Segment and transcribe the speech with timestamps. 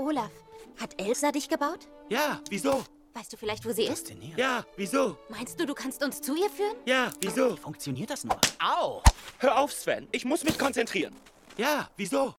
[0.00, 0.30] Olaf,
[0.80, 1.88] hat Elsa dich gebaut?
[2.08, 2.84] Ja, wieso?
[3.14, 4.12] Weißt du vielleicht, wo sie ist?
[4.36, 5.18] Ja, wieso?
[5.28, 6.76] Meinst du, du kannst uns zu ihr führen?
[6.86, 7.54] Ja, wieso?
[7.54, 8.40] Wie funktioniert das nur?
[8.60, 9.02] Au!
[9.38, 10.06] Hör auf, Sven.
[10.12, 11.16] Ich muss mich konzentrieren.
[11.56, 12.36] Ja, wieso?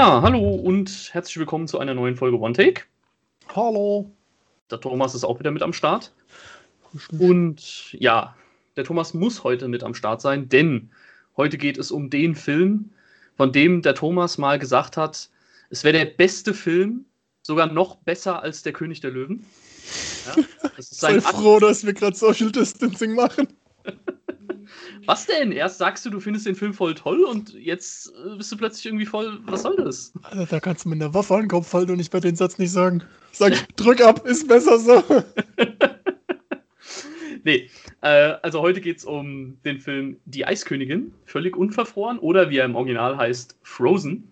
[0.00, 2.82] Ja, hallo und herzlich willkommen zu einer neuen Folge One Take.
[3.52, 4.08] Hallo.
[4.70, 6.14] Der Thomas ist auch wieder mit am Start.
[7.18, 8.36] Und ja,
[8.76, 10.92] der Thomas muss heute mit am Start sein, denn
[11.36, 12.90] heute geht es um den Film,
[13.36, 15.30] von dem der Thomas mal gesagt hat,
[15.68, 17.04] es wäre der beste Film,
[17.42, 19.44] sogar noch besser als der König der Löwen.
[20.26, 20.44] Ja,
[20.78, 23.48] Sei froh, dass wir gerade Social Distancing machen.
[25.06, 25.52] Was denn?
[25.52, 28.86] Erst sagst du, du findest den Film voll toll und jetzt äh, bist du plötzlich
[28.86, 29.38] irgendwie voll.
[29.46, 30.12] Was soll das?
[30.22, 32.36] Alter, da kannst du mit einer Waffe an den Kopf halten und ich werde den
[32.36, 33.02] Satz nicht sagen.
[33.32, 35.02] Sag, drück ab, ist besser so.
[37.44, 37.70] nee,
[38.02, 42.64] äh, also heute geht es um den Film Die Eiskönigin, völlig unverfroren oder wie er
[42.64, 44.30] im Original heißt, Frozen.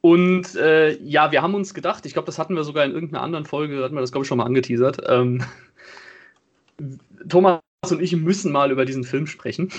[0.00, 3.22] Und äh, ja, wir haben uns gedacht, ich glaube, das hatten wir sogar in irgendeiner
[3.22, 4.98] anderen Folge, hatten wir das, glaube ich, schon mal angeteasert.
[5.08, 5.42] Ähm,
[7.28, 9.70] Thomas und ich müssen mal über diesen Film sprechen.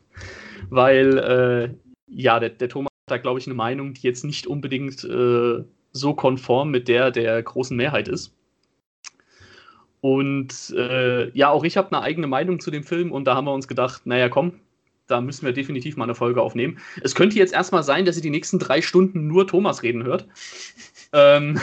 [0.70, 1.74] Weil, äh,
[2.06, 5.64] ja, der, der, Thomas hat da, glaube ich, eine Meinung, die jetzt nicht unbedingt äh,
[5.92, 8.32] so konform mit der der großen Mehrheit ist.
[10.00, 13.46] Und äh, ja, auch ich habe eine eigene Meinung zu dem Film und da haben
[13.46, 14.52] wir uns gedacht, naja, komm,
[15.08, 16.78] da müssen wir definitiv mal eine Folge aufnehmen.
[17.02, 20.26] Es könnte jetzt erstmal sein, dass ihr die nächsten drei Stunden nur Thomas reden hört.
[21.12, 21.60] ähm,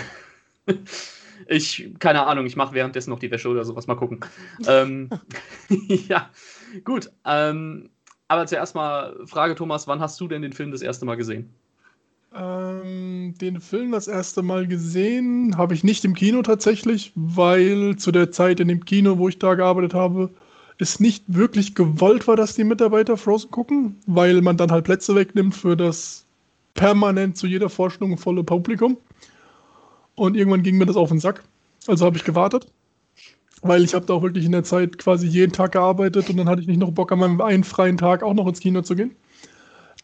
[1.48, 3.88] ich, keine Ahnung, ich mache währenddessen noch die Wäsche oder sowas.
[3.88, 4.20] Mal gucken.
[4.68, 5.10] ähm,
[6.10, 6.30] ja,
[6.84, 7.12] gut.
[7.26, 7.90] Ähm,
[8.28, 11.50] aber zuerst mal Frage, Thomas, wann hast du denn den Film das erste Mal gesehen?
[12.36, 18.12] Ähm, den Film das erste Mal gesehen habe ich nicht im Kino tatsächlich, weil zu
[18.12, 20.30] der Zeit in dem Kino, wo ich da gearbeitet habe,
[20.78, 25.16] es nicht wirklich gewollt war, dass die Mitarbeiter Frozen gucken, weil man dann halt Plätze
[25.16, 26.26] wegnimmt für das
[26.76, 28.98] permanent zu jeder Vorstellung volle Publikum.
[30.18, 31.44] Und irgendwann ging mir das auf den Sack.
[31.86, 32.68] Also habe ich gewartet.
[33.62, 36.50] Weil ich habe da auch wirklich in der Zeit quasi jeden Tag gearbeitet und dann
[36.50, 38.96] hatte ich nicht noch Bock, an meinem einen freien Tag auch noch ins Kino zu
[38.96, 39.16] gehen.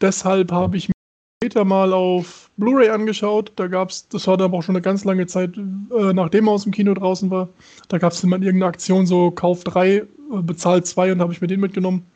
[0.00, 0.94] Deshalb habe ich mir
[1.42, 3.52] später mal auf Blu-ray angeschaut.
[3.56, 6.48] Da gab es, das war dann aber auch schon eine ganz lange Zeit, äh, nachdem
[6.48, 7.48] er aus dem Kino draußen war.
[7.88, 10.04] Da gab es immer irgendeine Aktion, so Kauf 3, äh,
[10.42, 12.06] bezahlt 2 und habe ich mir den mitgenommen.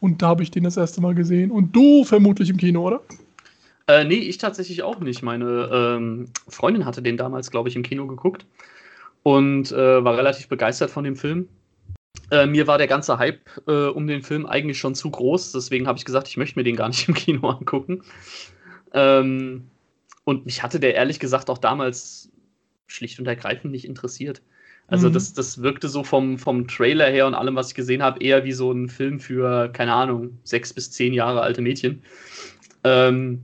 [0.00, 1.50] Und da habe ich den das erste Mal gesehen.
[1.50, 3.00] Und du vermutlich im Kino, oder?
[3.88, 5.22] Äh, nee, ich tatsächlich auch nicht.
[5.22, 8.46] Meine ähm, Freundin hatte den damals, glaube ich, im Kino geguckt
[9.22, 11.48] und äh, war relativ begeistert von dem Film.
[12.30, 15.86] Äh, mir war der ganze Hype äh, um den Film eigentlich schon zu groß, deswegen
[15.86, 18.02] habe ich gesagt, ich möchte mir den gar nicht im Kino angucken.
[18.92, 19.68] Ähm,
[20.24, 22.30] und mich hatte der ehrlich gesagt auch damals
[22.86, 24.42] schlicht und ergreifend nicht interessiert.
[24.86, 25.14] Also mhm.
[25.14, 28.44] das, das wirkte so vom, vom Trailer her und allem, was ich gesehen habe, eher
[28.44, 32.02] wie so ein Film für, keine Ahnung, sechs bis zehn Jahre alte Mädchen.
[32.84, 33.42] Ähm,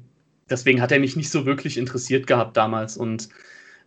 [0.55, 2.97] deswegen hat er mich nicht so wirklich interessiert gehabt damals.
[2.97, 3.29] Und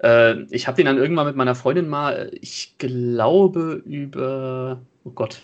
[0.04, 5.42] äh, ich habe den dann irgendwann mit meiner Freundin mal, ich glaube, über, oh Gott,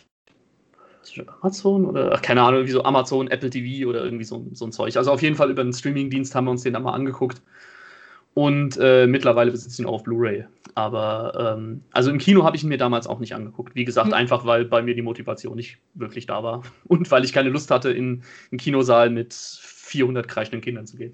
[1.41, 4.71] Amazon oder ach, keine Ahnung, wie so Amazon, Apple TV oder irgendwie so, so ein
[4.71, 4.97] Zeug.
[4.97, 7.41] Also auf jeden Fall über einen Streamingdienst haben wir uns den dann mal angeguckt.
[8.33, 10.45] Und äh, mittlerweile besitze ich ihn auch auf Blu-ray.
[10.75, 13.75] Aber ähm, also im Kino habe ich ihn mir damals auch nicht angeguckt.
[13.75, 14.13] Wie gesagt, hm.
[14.13, 16.63] einfach weil bei mir die Motivation nicht wirklich da war.
[16.87, 21.13] Und weil ich keine Lust hatte, in einen Kinosaal mit 400 kreischenden Kindern zu gehen.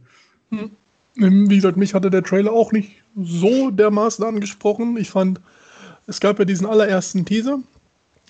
[0.52, 0.72] Hm.
[1.16, 4.96] Wie gesagt, mich hatte der Trailer auch nicht so dermaßen angesprochen.
[4.96, 5.41] Ich fand,
[6.08, 7.59] es gab ja diesen allerersten Teaser,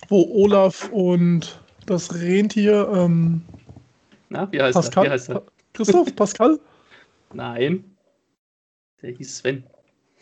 [0.08, 2.88] wo Olaf und das Rentier.
[2.92, 3.42] Ähm,
[4.28, 5.08] Na, wie heißt, Pascal, er?
[5.08, 5.42] wie heißt er?
[5.74, 6.14] Christoph?
[6.16, 6.58] Pascal?
[7.32, 7.84] Nein.
[9.02, 9.64] Der hieß Sven.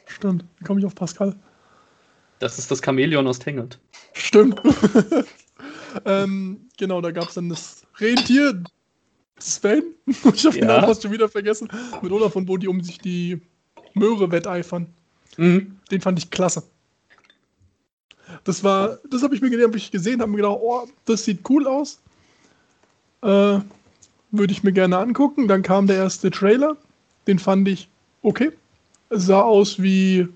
[0.06, 1.34] Stimmt, wie komme ich auf Pascal?
[2.39, 3.78] Das ist das Chamäleon aus Tengelt.
[4.13, 4.60] Stimmt.
[6.04, 8.63] ähm, genau, da gab es dann das Rentier,
[9.39, 10.66] Sven, ich habe ja.
[10.66, 11.69] genau fast schon wieder vergessen,
[12.03, 13.41] mit Olaf und Bodi um sich die
[13.95, 14.86] Möhre wetteifern.
[15.36, 15.78] Mhm.
[15.91, 16.63] Den fand ich klasse.
[18.45, 21.48] Das war, das habe ich mir hab ich gesehen, habe mir gedacht, oh, das sieht
[21.48, 22.01] cool aus.
[23.22, 23.60] Äh,
[24.30, 25.48] Würde ich mir gerne angucken.
[25.48, 26.77] Dann kam der erste Trailer,
[27.27, 27.89] den fand ich
[28.22, 28.53] okay.
[29.10, 30.28] Sah aus wie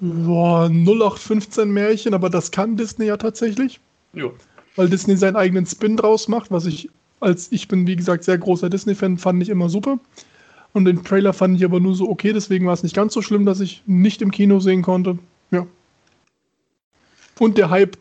[0.00, 3.80] boah, 0815 Märchen, aber das kann Disney ja tatsächlich.
[4.14, 4.30] Ja.
[4.76, 8.38] Weil Disney seinen eigenen Spin draus macht, was ich als ich bin, wie gesagt, sehr
[8.38, 9.98] großer Disney-Fan, fand ich immer super.
[10.72, 13.22] Und den Trailer fand ich aber nur so okay, deswegen war es nicht ganz so
[13.22, 15.18] schlimm, dass ich nicht im Kino sehen konnte.
[15.50, 15.66] Ja.
[17.38, 17.96] Und der Hype,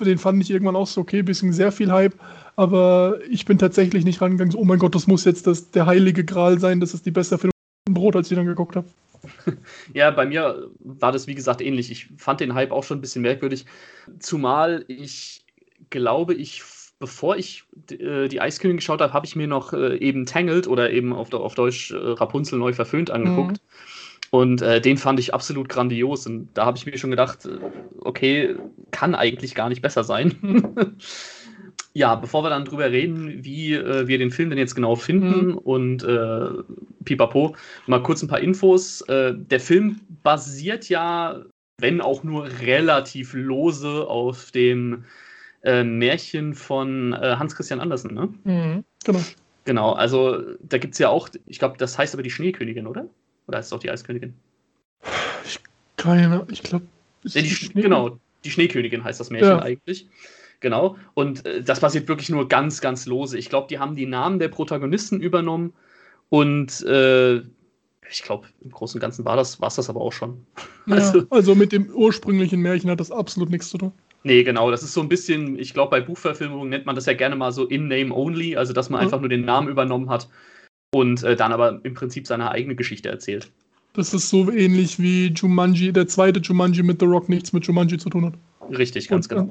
[0.00, 2.14] den fand ich irgendwann auch so okay, bisschen sehr viel Hype,
[2.56, 5.86] aber ich bin tatsächlich nicht rangegangen, so, oh mein Gott, das muss jetzt das, der
[5.86, 7.53] heilige Gral sein, das ist die beste Film
[8.04, 8.86] Brot, als ich dann geguckt habe.
[9.94, 11.90] Ja, bei mir war das wie gesagt ähnlich.
[11.90, 13.64] Ich fand den Hype auch schon ein bisschen merkwürdig,
[14.18, 15.46] zumal ich
[15.88, 16.62] glaube, ich
[16.98, 20.90] bevor ich äh, die Eiskönigin geschaut habe, habe ich mir noch äh, eben Tangled oder
[20.90, 23.52] eben auf, auf Deutsch äh, Rapunzel neu verföhnt angeguckt.
[23.52, 24.38] Mhm.
[24.38, 26.26] Und äh, den fand ich absolut grandios.
[26.26, 27.58] Und da habe ich mir schon gedacht, äh,
[28.00, 28.56] okay,
[28.90, 30.34] kann eigentlich gar nicht besser sein.
[31.96, 35.46] ja, bevor wir dann drüber reden, wie äh, wir den Film denn jetzt genau finden
[35.46, 35.58] mhm.
[35.58, 36.48] und äh,
[37.04, 37.54] pipapo,
[37.86, 39.00] mal kurz ein paar Infos.
[39.02, 41.40] Äh, der Film basiert ja,
[41.80, 45.04] wenn auch nur relativ lose, auf dem
[45.62, 48.28] äh, Märchen von äh, Hans Christian Andersen, ne?
[48.42, 49.20] Mhm, genau.
[49.64, 53.06] Genau, also da gibt es ja auch, ich glaube, das heißt aber die Schneekönigin, oder?
[53.46, 54.34] Oder heißt es auch die Eiskönigin?
[55.44, 55.60] Ich,
[55.96, 56.86] keine, ich glaube.
[57.22, 57.42] Ja,
[57.74, 59.62] genau, die Schneekönigin heißt das Märchen ja.
[59.62, 60.06] eigentlich.
[60.64, 60.96] Genau.
[61.12, 63.36] Und äh, das passiert wirklich nur ganz, ganz lose.
[63.36, 65.74] Ich glaube, die haben die Namen der Protagonisten übernommen
[66.30, 67.42] und äh,
[68.10, 70.46] ich glaube, im Großen und Ganzen war das, war es das aber auch schon.
[70.86, 73.92] Ja, also, also, mit dem ursprünglichen Märchen hat das absolut nichts zu tun.
[74.22, 74.70] Nee, genau.
[74.70, 77.52] Das ist so ein bisschen, ich glaube, bei Buchverfilmungen nennt man das ja gerne mal
[77.52, 79.04] so in-name only, also dass man mhm.
[79.04, 80.30] einfach nur den Namen übernommen hat
[80.94, 83.50] und äh, dann aber im Prinzip seine eigene Geschichte erzählt.
[83.92, 87.98] Das ist so ähnlich wie Jumanji, der zweite Jumanji mit The Rock nichts mit Jumanji
[87.98, 88.34] zu tun hat.
[88.70, 89.50] Richtig, ganz und,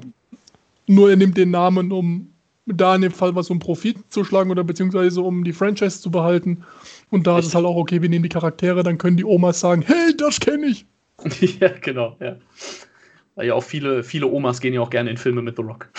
[0.86, 2.34] Nur er nimmt den Namen, um
[2.66, 6.10] da in dem Fall was um Profit zu schlagen oder beziehungsweise um die Franchise zu
[6.10, 6.64] behalten.
[7.10, 9.60] Und da ist es halt auch okay, wir nehmen die Charaktere, dann können die Omas
[9.60, 10.86] sagen, hey, das kenne ich.
[11.60, 12.36] ja, genau, ja.
[13.34, 15.90] Weil ja auch viele, viele Omas gehen ja auch gerne in Filme mit The Rock.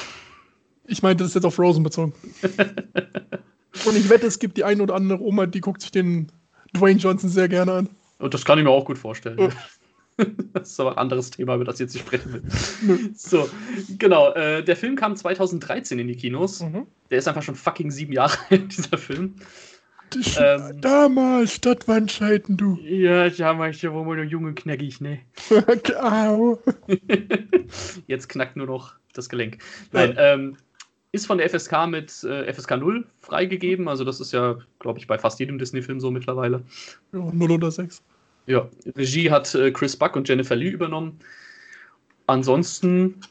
[0.87, 2.13] Ich meinte das jetzt auf Frozen bezogen.
[3.85, 6.31] Und ich wette, es gibt die eine oder andere Oma, die guckt sich den
[6.73, 7.89] Dwayne Johnson sehr gerne an.
[8.19, 9.37] Und das kann ich mir auch gut vorstellen.
[9.37, 9.49] Ja.
[10.53, 13.11] Das ist aber ein anderes Thema, über das ich jetzt nicht sprechen will.
[13.15, 13.49] so,
[13.97, 14.31] genau.
[14.33, 16.61] Äh, der Film kam 2013 in die Kinos.
[16.61, 16.87] Mhm.
[17.11, 19.35] Der ist einfach schon fucking sieben Jahre alt, dieser Film.
[20.37, 22.79] Ähm, damals, das waren Zeiten, du.
[22.83, 25.19] Ja, damals, da war man noch jung und knackig, ne?
[25.99, 26.59] Au.
[28.07, 29.57] Jetzt knackt nur noch das Gelenk.
[29.91, 30.33] Nein, ja.
[30.33, 30.57] ähm,
[31.11, 33.87] ist von der FSK mit äh, FSK 0 freigegeben.
[33.87, 36.63] Also, das ist ja, glaube ich, bei fast jedem Disney-Film so mittlerweile.
[37.11, 38.01] Ja, 0 oder 6.
[38.47, 41.19] Ja, Regie hat äh, Chris Buck und Jennifer Lee übernommen.
[42.27, 43.21] Ansonsten,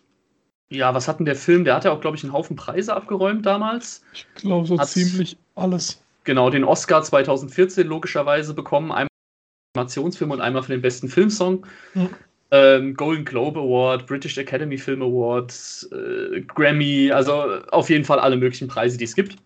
[0.71, 1.65] ja, was hat denn der Film?
[1.65, 4.03] Der hat ja auch, glaube ich, einen Haufen Preise abgeräumt damals.
[4.13, 6.03] Ich glaube, so hat, ziemlich alles.
[6.25, 8.91] Genau, den Oscar 2014 logischerweise bekommen.
[8.91, 11.67] Einmal für den Animationsfilm und einmal für den besten Filmsong.
[11.95, 12.11] Mhm.
[12.51, 18.37] Ähm, Golden Globe Award, British Academy Film Award, äh, Grammy, also auf jeden Fall alle
[18.37, 19.37] möglichen Preise, die es gibt.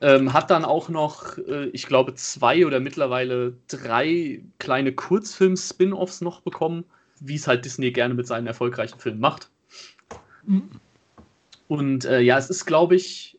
[0.00, 6.42] Ähm, hat dann auch noch, äh, ich glaube, zwei oder mittlerweile drei kleine Kurzfilm-Spin-Offs noch
[6.42, 6.84] bekommen,
[7.20, 9.48] wie es halt Disney gerne mit seinen erfolgreichen Filmen macht.
[10.44, 10.68] Mhm.
[11.68, 13.38] Und äh, ja, es ist, glaube ich,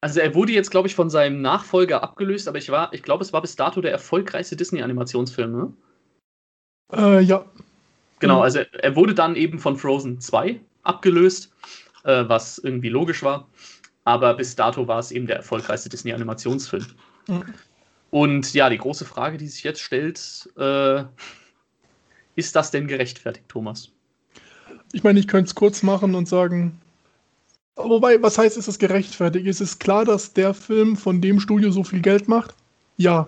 [0.00, 3.24] also er wurde jetzt, glaube ich, von seinem Nachfolger abgelöst, aber ich war, ich glaube,
[3.24, 5.72] es war bis dato der erfolgreichste Disney-Animationsfilm, ne?
[6.92, 7.46] Äh, ja.
[8.18, 11.52] Genau, also er wurde dann eben von Frozen 2 abgelöst,
[12.04, 13.48] äh, was irgendwie logisch war.
[14.04, 16.86] Aber bis dato war es eben der erfolgreichste Disney-Animationsfilm.
[17.28, 17.44] Mhm.
[18.10, 21.04] Und ja, die große Frage, die sich jetzt stellt, äh,
[22.36, 23.90] ist das denn gerechtfertigt, Thomas?
[24.92, 26.78] Ich meine, ich könnte es kurz machen und sagen,
[27.76, 29.46] wobei, was heißt, ist es gerechtfertigt?
[29.46, 32.54] Ist es klar, dass der Film von dem Studio so viel Geld macht?
[32.96, 33.26] Ja.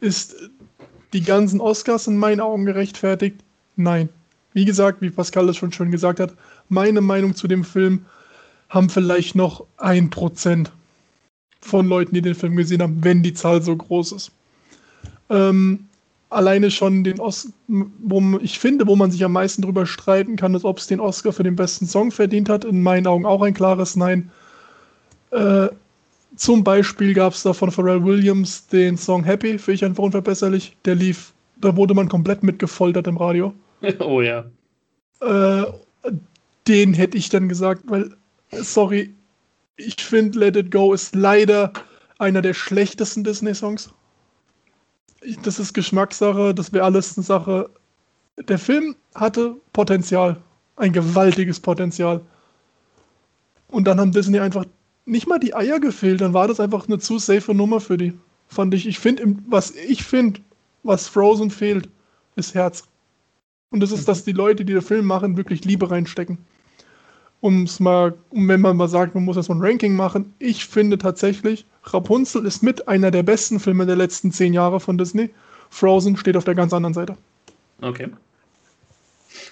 [0.00, 0.36] Ist
[1.12, 3.36] die ganzen Oscars in meinen Augen gerechtfertigt?
[3.76, 4.08] Nein.
[4.52, 6.34] Wie gesagt, wie Pascal das schon schön gesagt hat,
[6.68, 8.04] meine Meinung zu dem Film
[8.68, 10.72] haben vielleicht noch ein Prozent
[11.60, 14.32] von Leuten, die den Film gesehen haben, wenn die Zahl so groß ist.
[15.30, 15.86] Ähm,
[16.30, 20.54] alleine schon den Oscar, wo ich finde, wo man sich am meisten drüber streiten kann,
[20.54, 22.64] ist, ob es den Oscar für den besten Song verdient hat.
[22.64, 24.30] In meinen Augen auch ein klares Nein.
[25.30, 25.68] Äh,
[26.36, 30.76] zum Beispiel gab es da von Pharrell Williams den Song Happy, finde ich einfach unverbesserlich.
[30.84, 33.52] Der lief, da wurde man komplett mitgefoltert im Radio.
[34.00, 34.44] Oh ja.
[35.20, 35.64] Äh,
[36.66, 38.10] den hätte ich dann gesagt, weil,
[38.52, 39.14] sorry,
[39.76, 41.72] ich finde Let It Go ist leider
[42.18, 43.90] einer der schlechtesten Disney-Songs.
[45.42, 47.70] Das ist Geschmackssache, das wäre alles eine Sache.
[48.36, 50.36] Der Film hatte Potenzial,
[50.76, 52.20] ein gewaltiges Potenzial.
[53.68, 54.64] Und dann haben Disney einfach
[55.04, 58.18] nicht mal die Eier gefehlt, dann war das einfach eine zu safe Nummer für die.
[58.48, 58.86] Fand ich.
[58.86, 60.40] Ich finde, was ich finde,
[60.82, 61.88] was Frozen fehlt,
[62.36, 62.84] ist Herz.
[63.70, 66.38] Und das ist, dass die Leute, die den Film machen, wirklich Liebe reinstecken.
[67.40, 71.66] Um's mal, wenn man mal sagt, man muss das ein Ranking machen, ich finde tatsächlich,
[71.84, 75.30] Rapunzel ist mit einer der besten Filme der letzten zehn Jahre von Disney.
[75.70, 77.16] Frozen steht auf der ganz anderen Seite.
[77.80, 78.08] Okay.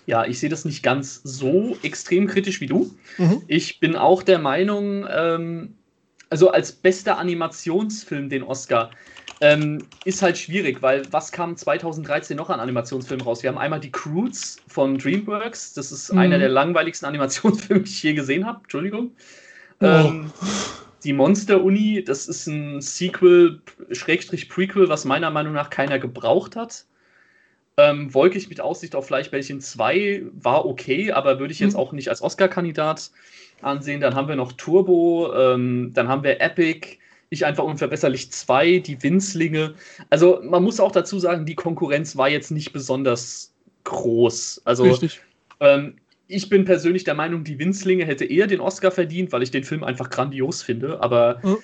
[0.07, 2.95] Ja, ich sehe das nicht ganz so extrem kritisch wie du.
[3.19, 3.43] Mhm.
[3.47, 5.75] Ich bin auch der Meinung, ähm,
[6.31, 8.91] also als bester Animationsfilm den Oscar
[9.41, 13.43] ähm, ist halt schwierig, weil was kam 2013 noch an Animationsfilmen raus?
[13.43, 15.75] Wir haben einmal die Croods von DreamWorks.
[15.75, 16.19] Das ist Mhm.
[16.19, 18.61] einer der langweiligsten Animationsfilme, die ich je gesehen habe.
[18.63, 19.13] Entschuldigung.
[19.81, 19.87] Oh.
[19.87, 20.33] Ähm,
[21.05, 23.61] die Monster-Uni, das ist ein Sequel,
[23.93, 26.87] Schrägstrich Prequel, was meiner Meinung nach keiner gebraucht hat.
[27.79, 31.79] Ähm, Wolkig mit Aussicht auf Fleischbällchen 2 war okay, aber würde ich jetzt Mhm.
[31.81, 33.11] auch nicht als Oscar-Kandidat
[33.61, 34.01] ansehen.
[34.01, 36.97] Dann haben wir noch Turbo, ähm, dann haben wir Epic,
[37.31, 39.75] ich einfach unverbesserlich 2, die Winzlinge.
[40.11, 43.53] Also man muss auch dazu sagen, die Konkurrenz war jetzt nicht besonders
[43.85, 44.63] groß.
[44.65, 45.21] Also Richtig.
[45.61, 45.97] ähm,
[46.29, 49.65] ich bin persönlich der Meinung, die Winzlinge hätte eher den Oscar verdient, weil ich den
[49.65, 51.01] Film einfach grandios finde.
[51.01, 51.59] Aber Mhm.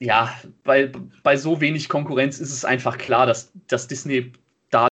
[0.00, 0.34] ja,
[0.64, 4.32] bei, bei so wenig Konkurrenz ist es einfach klar, dass, dass Disney
[4.70, 4.88] da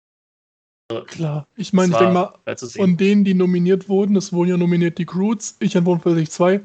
[1.07, 1.49] Klar.
[1.57, 2.35] Ich meine, ich denke mal,
[2.76, 6.61] von denen, die nominiert wurden, es wurden ja nominiert die Croods, ich an Wohnfeld 2,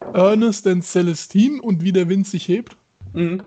[0.00, 2.76] Ernest und Celestine und wie der Wind sich hebt.
[3.12, 3.42] Mhm.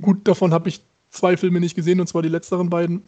[0.00, 3.02] Gut, davon habe ich zwei Filme nicht gesehen, und zwar die letzteren beiden.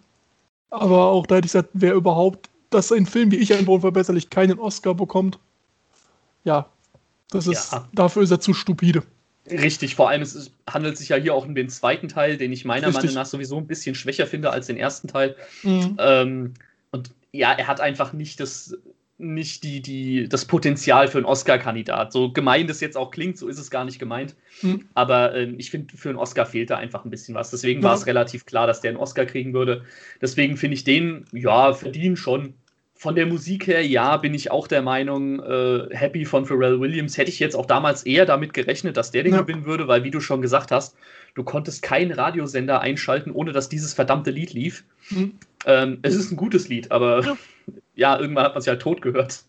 [0.71, 4.31] Aber auch da hätte ich gesagt, wer überhaupt, dass ein Film wie ich ein Wohnverbesserlich
[4.31, 5.39] keinen Oscar bekommt,
[6.45, 6.69] ja,
[7.31, 7.89] das ist, Ja.
[7.93, 9.03] dafür ist er zu stupide.
[9.51, 12.53] Richtig, vor allem es ist, handelt sich ja hier auch um den zweiten Teil, den
[12.53, 13.03] ich meiner Richtig.
[13.03, 15.37] Meinung nach sowieso ein bisschen schwächer finde als den ersten Teil.
[15.65, 16.55] Ähm,
[16.93, 18.77] und ja, er hat einfach nicht das,
[19.17, 22.13] nicht die, die, das Potenzial für einen Oscar-Kandidat.
[22.13, 24.35] So gemein das jetzt auch klingt, so ist es gar nicht gemeint.
[24.63, 24.87] Mhm.
[24.95, 27.51] Aber ähm, ich finde, für einen Oscar fehlt da einfach ein bisschen was.
[27.51, 29.85] Deswegen war es relativ klar, dass der einen Oscar kriegen würde.
[30.21, 32.55] Deswegen finde ich den, ja, verdient schon.
[32.97, 37.19] Von der Musik her, ja, bin ich auch der Meinung, äh, Happy von Pharrell Williams
[37.19, 39.43] hätte ich jetzt auch damals eher damit gerechnet, dass der den Ja.
[39.43, 40.97] gewinnen würde, weil, wie du schon gesagt hast,
[41.35, 44.85] du konntest keinen Radiosender einschalten, ohne dass dieses verdammte Lied lief.
[45.11, 45.35] Mhm.
[45.67, 47.37] Ähm, es ist ein gutes Lied, aber ja,
[47.95, 49.45] irgendwann hat man es ja tot gehört.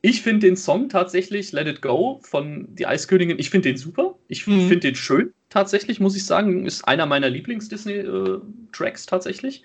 [0.00, 4.16] Ich finde den Song tatsächlich, Let It Go von Die Eiskönigin, ich finde den super.
[4.26, 4.68] Ich Mhm.
[4.68, 6.66] finde den schön, tatsächlich, muss ich sagen.
[6.66, 9.62] Ist einer meiner Lieblings-Disney-Tracks tatsächlich.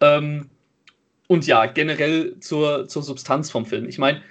[0.00, 0.48] Ähm,
[1.26, 3.88] und ja, generell zur, zur Substanz vom Film.
[3.88, 4.22] Ich meine,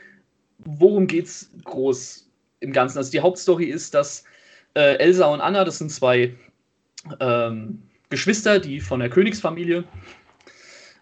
[0.59, 2.97] worum geht's groß im Ganzen?
[2.97, 4.23] Also die Hauptstory ist, dass
[4.75, 6.35] äh, Elsa und Anna, das sind zwei
[7.19, 9.83] ähm, Geschwister, die von der Königsfamilie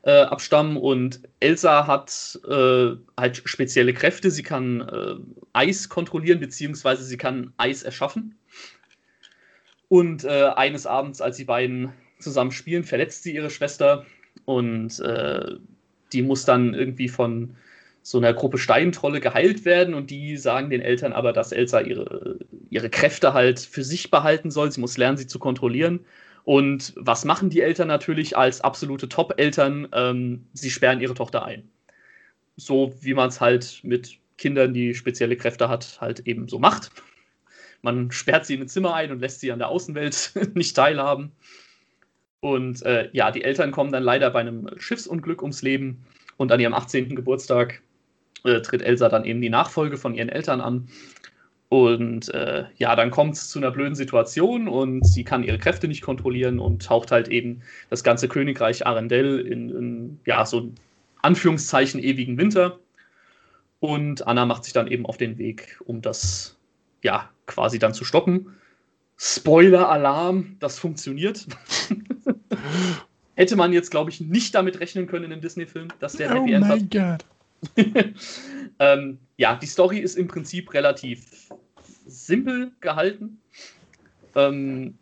[0.04, 4.32] äh, abstammen und Elsa hat äh, halt spezielle Kräfte.
[4.32, 5.16] Sie kann äh,
[5.54, 8.36] Eis kontrollieren, beziehungsweise sie kann Eis erschaffen.
[9.90, 14.06] Und äh, eines Abends, als die beiden zusammen spielen, verletzt sie ihre Schwester
[14.46, 15.56] und äh,
[16.14, 17.56] die muss dann irgendwie von
[18.02, 22.40] so einer Gruppe Steintrolle geheilt werden und die sagen den Eltern aber, dass Elsa ihre,
[22.70, 24.72] ihre Kräfte halt für sich behalten soll.
[24.72, 26.00] Sie muss lernen, sie zu kontrollieren.
[26.44, 29.88] Und was machen die Eltern natürlich als absolute Top-Eltern?
[29.94, 31.70] Ähm, sie sperren ihre Tochter ein.
[32.56, 36.92] So wie man es halt mit Kindern, die spezielle Kräfte hat, halt eben so macht.
[37.82, 41.32] Man sperrt sie in ein Zimmer ein und lässt sie an der Außenwelt nicht teilhaben.
[42.42, 46.06] Und äh, ja, die Eltern kommen dann leider bei einem Schiffsunglück ums Leben.
[46.38, 47.16] Und an ihrem 18.
[47.16, 47.82] Geburtstag
[48.46, 50.88] äh, tritt Elsa dann eben die Nachfolge von ihren Eltern an.
[51.70, 55.88] Und äh, ja, dann kommt es zu einer blöden Situation und sie kann ihre Kräfte
[55.88, 57.62] nicht kontrollieren und taucht halt eben
[57.92, 60.76] das ganze Königreich Arendelle in, in ja, so ein
[61.22, 62.80] Anführungszeichen ewigen Winter.
[63.80, 66.58] Und Anna macht sich dann eben auf den Weg, um das
[67.04, 68.56] ja quasi dann zu stoppen.
[69.18, 71.46] Spoiler-Alarm, das funktioniert.
[73.36, 76.36] Hätte man jetzt, glaube ich, nicht damit rechnen können in einem Disney-Film, dass der Oh
[76.36, 76.80] Happy End hat.
[76.80, 77.26] mein Gott.
[78.80, 81.50] ähm, ja, die Story ist im Prinzip relativ
[82.06, 83.40] simpel gehalten.
[84.36, 84.98] Ähm,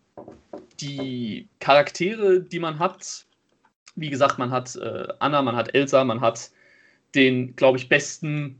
[0.79, 3.25] die Charaktere, die man hat,
[3.95, 6.51] wie gesagt, man hat äh, Anna, man hat Elsa, man hat
[7.15, 8.59] den, glaube ich, besten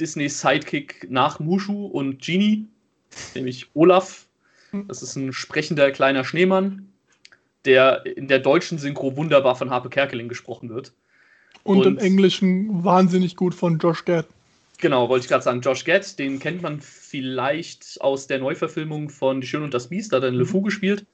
[0.00, 2.66] Disney-Sidekick nach Mushu und Genie,
[3.34, 4.26] nämlich Olaf.
[4.88, 6.92] Das ist ein sprechender kleiner Schneemann,
[7.64, 10.92] der in der deutschen Synchro wunderbar von Harpe Kerkeling gesprochen wird.
[11.64, 14.26] Und, im Und- Englischen wahnsinnig gut von Josh Gad.
[14.78, 15.62] Genau, wollte ich gerade sagen.
[15.62, 20.12] Josh Gad, den kennt man vielleicht aus der Neuverfilmung von Die Schöne und das Biest,
[20.12, 21.06] da hat er einen LeFou gespielt.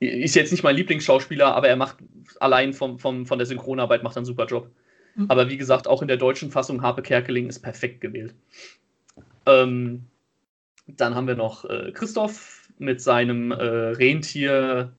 [0.00, 1.96] Ist jetzt nicht mein Lieblingsschauspieler, aber er macht
[2.40, 4.70] allein vom, vom, von der Synchronarbeit macht einen super Job.
[5.14, 5.26] Mhm.
[5.28, 8.34] Aber wie gesagt, auch in der deutschen Fassung Harpe Kerkeling ist perfekt gewählt.
[9.46, 10.04] Ähm,
[10.86, 14.92] dann haben wir noch äh, Christoph mit seinem äh, Rentier.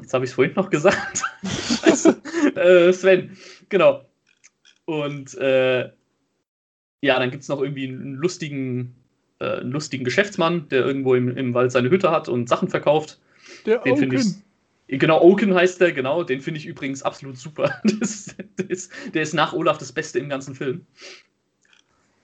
[0.00, 1.22] Jetzt habe ich es vorhin noch gesagt.
[1.44, 2.20] Scheiße.
[2.58, 3.36] äh, Sven,
[3.68, 4.04] genau.
[4.84, 5.90] Und äh,
[7.00, 8.94] ja, dann gibt es noch irgendwie einen lustigen,
[9.38, 13.20] äh, einen lustigen Geschäftsmann, der irgendwo im, im Wald seine Hütte hat und Sachen verkauft.
[13.66, 14.98] Der Den finde ich.
[14.98, 16.24] Genau, Oaken heißt der, genau.
[16.24, 17.80] Den finde ich übrigens absolut super.
[18.00, 20.86] Das, der, ist, der ist nach Olaf das Beste im ganzen Film.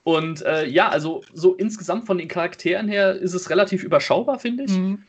[0.03, 4.65] Und äh, ja, also so insgesamt von den Charakteren her ist es relativ überschaubar, finde
[4.65, 4.73] ich.
[4.73, 5.03] Mhm.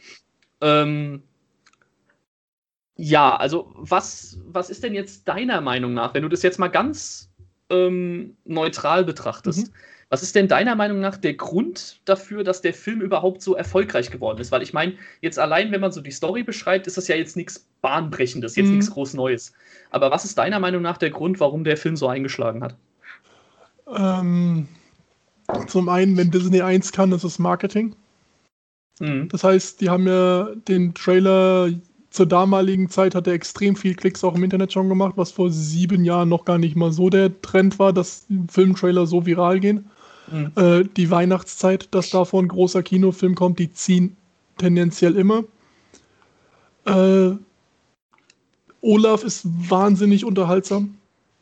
[0.62, 1.24] Ähm,
[2.98, 6.70] ja, also was, was ist denn jetzt deiner Meinung nach, wenn du das jetzt mal
[6.70, 7.30] ganz
[7.70, 9.68] ähm, neutral betrachtest?
[9.68, 9.74] Mhm.
[10.10, 14.12] Was ist denn deiner Meinung nach der Grund dafür, dass der Film überhaupt so erfolgreich
[14.12, 14.52] geworden ist?
[14.52, 17.36] Weil ich meine, jetzt allein, wenn man so die Story beschreibt, ist das ja jetzt
[17.36, 18.76] nichts Bahnbrechendes, jetzt Mhm.
[18.76, 19.52] nichts groß Neues.
[19.90, 22.76] Aber was ist deiner Meinung nach der Grund, warum der Film so eingeschlagen hat?
[23.88, 24.68] Ähm,
[25.68, 27.96] zum einen, wenn Disney eins kann, ist es Marketing.
[29.00, 29.28] Mhm.
[29.30, 31.72] Das heißt, die haben ja den Trailer
[32.16, 35.52] zur damaligen Zeit hat er extrem viel Klicks auch im Internet schon gemacht, was vor
[35.52, 39.90] sieben Jahren noch gar nicht mal so der Trend war, dass Filmtrailer so viral gehen.
[40.32, 40.52] Mhm.
[40.56, 44.16] Äh, die Weihnachtszeit, dass davor ein großer Kinofilm kommt, die ziehen
[44.58, 45.44] tendenziell immer.
[46.86, 47.32] Äh,
[48.82, 50.96] Olaf ist wahnsinnig unterhaltsam.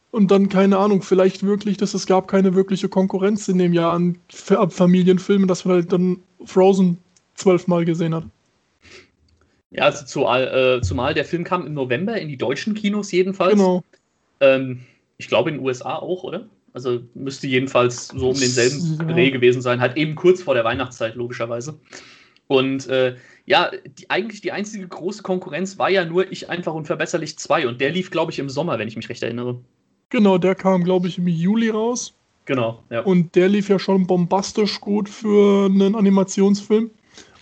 [0.10, 3.94] Und dann, keine Ahnung, vielleicht wirklich, dass es gab keine wirkliche Konkurrenz in dem Jahr
[3.94, 4.18] an
[4.50, 6.98] ab Familienfilmen, dass man halt dann Frozen
[7.36, 8.26] zwölfmal gesehen hat.
[9.74, 13.54] Ja, also zumal, äh, zumal der Film kam im November in die deutschen Kinos jedenfalls.
[13.54, 13.84] Genau.
[14.40, 14.82] Ähm,
[15.18, 16.48] ich glaube in den USA auch, oder?
[16.74, 19.14] Also müsste jedenfalls so um denselben Ja.
[19.14, 21.80] Dreh gewesen sein, halt eben kurz vor der Weihnachtszeit, logischerweise.
[22.48, 23.16] Und äh,
[23.46, 27.82] ja, die, eigentlich die einzige große Konkurrenz war ja nur Ich einfach unverbesserlich 2 und
[27.82, 29.60] der lief, glaube ich, im Sommer, wenn ich mich recht erinnere.
[30.10, 32.14] Genau, der kam, glaube ich, im Juli raus.
[32.46, 33.02] Genau, ja.
[33.02, 36.86] Und der lief ja schon bombastisch gut für einen Animationsfilm.
[36.86, 36.92] Und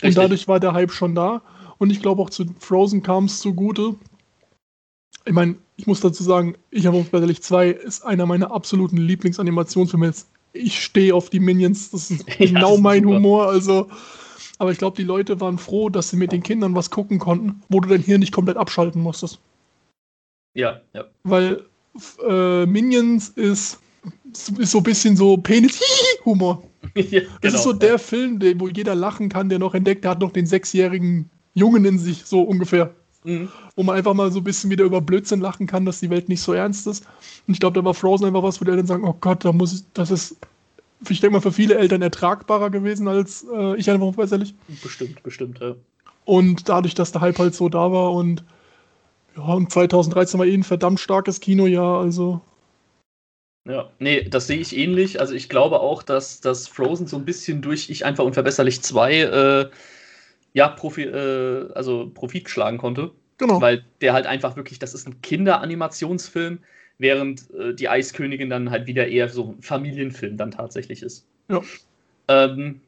[0.02, 0.14] Richtig.
[0.14, 1.42] dadurch war der Hype schon da.
[1.82, 3.96] Und ich glaube auch zu Frozen kam es zugute.
[5.24, 10.12] Ich meine, ich muss dazu sagen, ich habe Unverbesserlich 2 ist einer meiner absoluten Lieblingsanimationsfilme.
[10.52, 13.16] Ich stehe auf die Minions, das ist Ja, genau das ist mein super.
[13.16, 13.48] Humor.
[13.48, 13.90] Also,
[14.60, 17.60] aber ich glaube, die Leute waren froh, dass sie mit den Kindern was gucken konnten,
[17.68, 19.40] wo du dein Hirn nicht komplett abschalten musstest.
[20.54, 21.06] ja, ja.
[21.24, 21.64] Weil
[22.24, 23.80] äh, Minions ist,
[24.56, 26.62] ist so ein bisschen so Penis-Humor.
[26.94, 27.78] ja Das genau, ist so ja.
[27.78, 31.84] der Film, wo jeder lachen kann, der noch entdeckt, der hat noch den sechsjährigen Jungen
[31.84, 32.94] in sich, so ungefähr.
[33.24, 33.50] Mhm.
[33.76, 36.28] Wo man einfach mal so ein bisschen wieder über Blödsinn lachen kann, dass die Welt
[36.28, 37.06] nicht so ernst ist.
[37.46, 39.52] Und ich glaube, da war Frozen einfach was, wo die Eltern sagen, oh Gott, da
[39.52, 40.36] muss ich, das ist,
[41.08, 44.54] ich denke mal, für viele Eltern ertragbarer gewesen als äh, ich einfach unverbesserlich.
[44.82, 45.74] Bestimmt, bestimmt, ja.
[46.24, 48.44] Und dadurch, dass der Hype halt so da war und
[49.36, 52.40] ja, und 2013 war eh ein verdammt starkes Kinojahr, also
[53.66, 55.20] Ja, nee, das sehe ich ähnlich.
[55.20, 59.20] Also ich glaube auch, dass, dass Frozen so ein bisschen durch Ich einfach unverbesserlich 2
[59.20, 59.70] äh,
[60.52, 63.12] ja, Profi, äh, also Profit schlagen konnte.
[63.38, 63.60] genau.
[63.60, 66.58] Weil der halt einfach wirklich, das ist ein Kinderanimationsfilm,
[66.98, 71.26] während äh, die Eiskönigin dann halt wieder eher so ein Familienfilm dann tatsächlich ist.
[71.48, 71.60] Ja.
[72.28, 72.80] Ähm,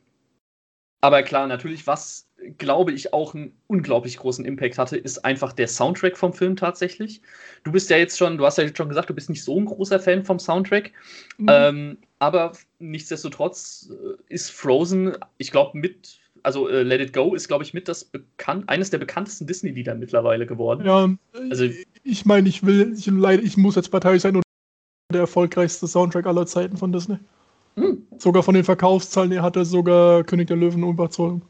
[1.01, 5.69] aber klar, natürlich, was glaube ich auch einen unglaublich großen Impact hatte, ist einfach der
[5.69, 7.21] Soundtrack vom Film tatsächlich.
[7.63, 9.59] Du bist ja jetzt schon, du hast ja jetzt schon gesagt, du bist nicht so
[9.59, 10.93] ein großer Fan vom Soundtrack.
[11.39, 11.47] Mhm.
[11.49, 17.49] Ähm, aber nichtsdestotrotz äh, ist Frozen, ich glaube, mit, also äh, Let It Go ist,
[17.49, 20.85] glaube ich, mit das bekannt, eines der bekanntesten Disney-Lieder mittlerweile geworden.
[20.87, 21.09] Ja,
[21.51, 21.69] Also-
[22.05, 24.43] ich meine, ich will, ich, ich muss jetzt parteiisch sein und
[25.13, 27.17] der erfolgreichste Soundtrack aller Zeiten von Disney.
[27.77, 28.07] Hm.
[28.19, 31.43] Sogar von den Verkaufszahlen er sogar König der Löwen überzogen.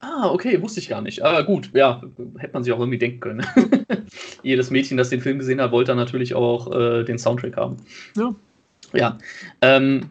[0.00, 1.22] Ah, okay, wusste ich gar nicht.
[1.22, 2.02] Aber gut, ja,
[2.38, 3.46] hätte man sich auch irgendwie denken können.
[4.42, 7.76] Jedes Mädchen, das den Film gesehen hat, wollte dann natürlich auch äh, den Soundtrack haben.
[8.16, 8.34] Ja.
[8.94, 9.18] Ja.
[9.62, 10.10] Ähm,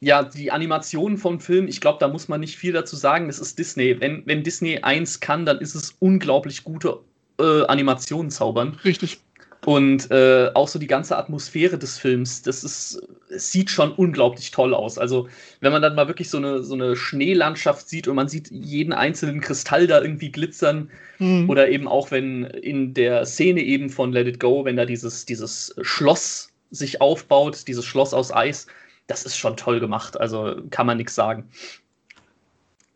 [0.00, 3.26] ja, die Animationen vom Film, ich glaube, da muss man nicht viel dazu sagen.
[3.26, 4.00] Das ist Disney.
[4.00, 6.98] Wenn, wenn Disney eins kann, dann ist es unglaublich gute
[7.38, 8.78] äh, Animationen zaubern.
[8.84, 9.20] Richtig.
[9.66, 14.52] Und äh, auch so die ganze Atmosphäre des Films, das ist, es sieht schon unglaublich
[14.52, 14.96] toll aus.
[14.96, 15.28] Also,
[15.60, 18.94] wenn man dann mal wirklich so eine, so eine Schneelandschaft sieht und man sieht jeden
[18.94, 21.50] einzelnen Kristall da irgendwie glitzern, Mhm.
[21.50, 25.26] oder eben auch, wenn in der Szene eben von Let It Go, wenn da dieses,
[25.26, 28.66] dieses Schloss sich aufbaut, dieses Schloss aus Eis,
[29.10, 30.18] das ist schon toll gemacht.
[30.20, 31.48] Also kann man nichts sagen.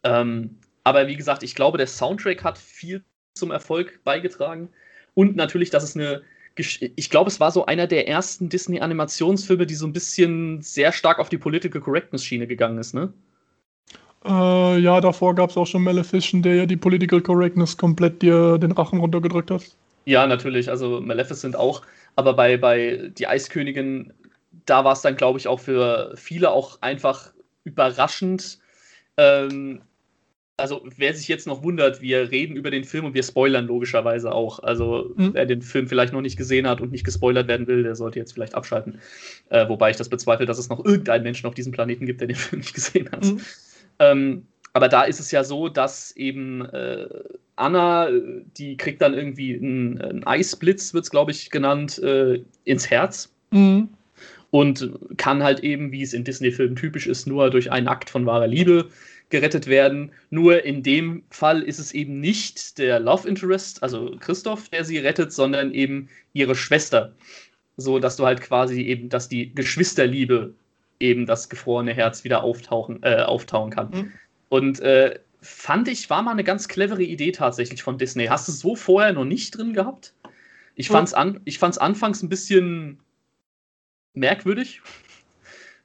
[0.03, 3.03] Ähm, aber wie gesagt, ich glaube, der Soundtrack hat viel
[3.35, 4.69] zum Erfolg beigetragen.
[5.15, 6.23] Und natürlich, dass es eine.
[6.57, 10.93] Gesch- Ich glaube, es war so einer der ersten Disney-Animationsfilme, die so ein bisschen sehr
[10.93, 13.13] stark auf die Political Correctness-Schiene gegangen ist, ne?
[14.25, 18.59] Äh, ja, davor gab es auch schon Maleficent, der ja die Political Correctness komplett dir
[18.59, 19.65] den Rachen runtergedrückt hat.
[20.07, 21.83] Ja, natürlich, also Maleficent auch,
[22.15, 24.13] aber bei, bei Die Eiskönigin,
[24.67, 27.33] da war es dann, glaube ich, auch für viele auch einfach
[27.65, 28.59] überraschend,
[29.17, 29.81] ähm,
[30.57, 34.33] also wer sich jetzt noch wundert, wir reden über den Film und wir spoilern logischerweise
[34.33, 34.61] auch.
[34.61, 35.35] Also Mhm.
[35.35, 38.21] wer den Film vielleicht noch nicht gesehen hat und nicht gespoilert werden will, der sollte
[38.21, 39.01] jetzt vielleicht abschalten.
[39.51, 42.29] Äh, wobei ich das bezweifle, dass es noch irgendeinen Menschen auf diesem Planeten gibt, der
[42.29, 43.25] den Film nicht gesehen hat.
[43.25, 43.41] Mhm.
[43.99, 47.09] Ähm, aber da ist es ja so, dass eben äh,
[47.57, 52.43] Anna, äh, die kriegt dann irgendwie einen, einen Eisblitz, wird es glaube ich genannt, äh,
[52.65, 53.89] ins Herz Mhm.
[54.55, 58.25] Und kann halt eben, wie es in Disney-Filmen typisch ist, nur durch einen Akt von
[58.25, 58.89] wahrer Liebe
[59.29, 60.13] gerettet werden.
[60.31, 64.99] Nur in dem Fall ist es eben nicht der Love Interest, also Christoph, der sie
[64.99, 67.17] rettet, sondern eben ihre Schwester.
[67.77, 70.55] So dass du halt quasi eben, dass die Geschwisterliebe
[71.01, 73.91] eben das gefrorene Herz wieder auftauchen, äh, auftauen kann.
[73.91, 74.13] Mhm.
[74.51, 78.27] Und äh, fand ich, war mal eine ganz clevere Idee tatsächlich von Disney.
[78.27, 80.15] Hast du es so vorher noch nicht drin gehabt?
[80.77, 80.93] Ich Mhm.
[80.93, 83.01] fand's, an, ich fand's anfangs ein bisschen
[84.15, 84.81] merkwürdig.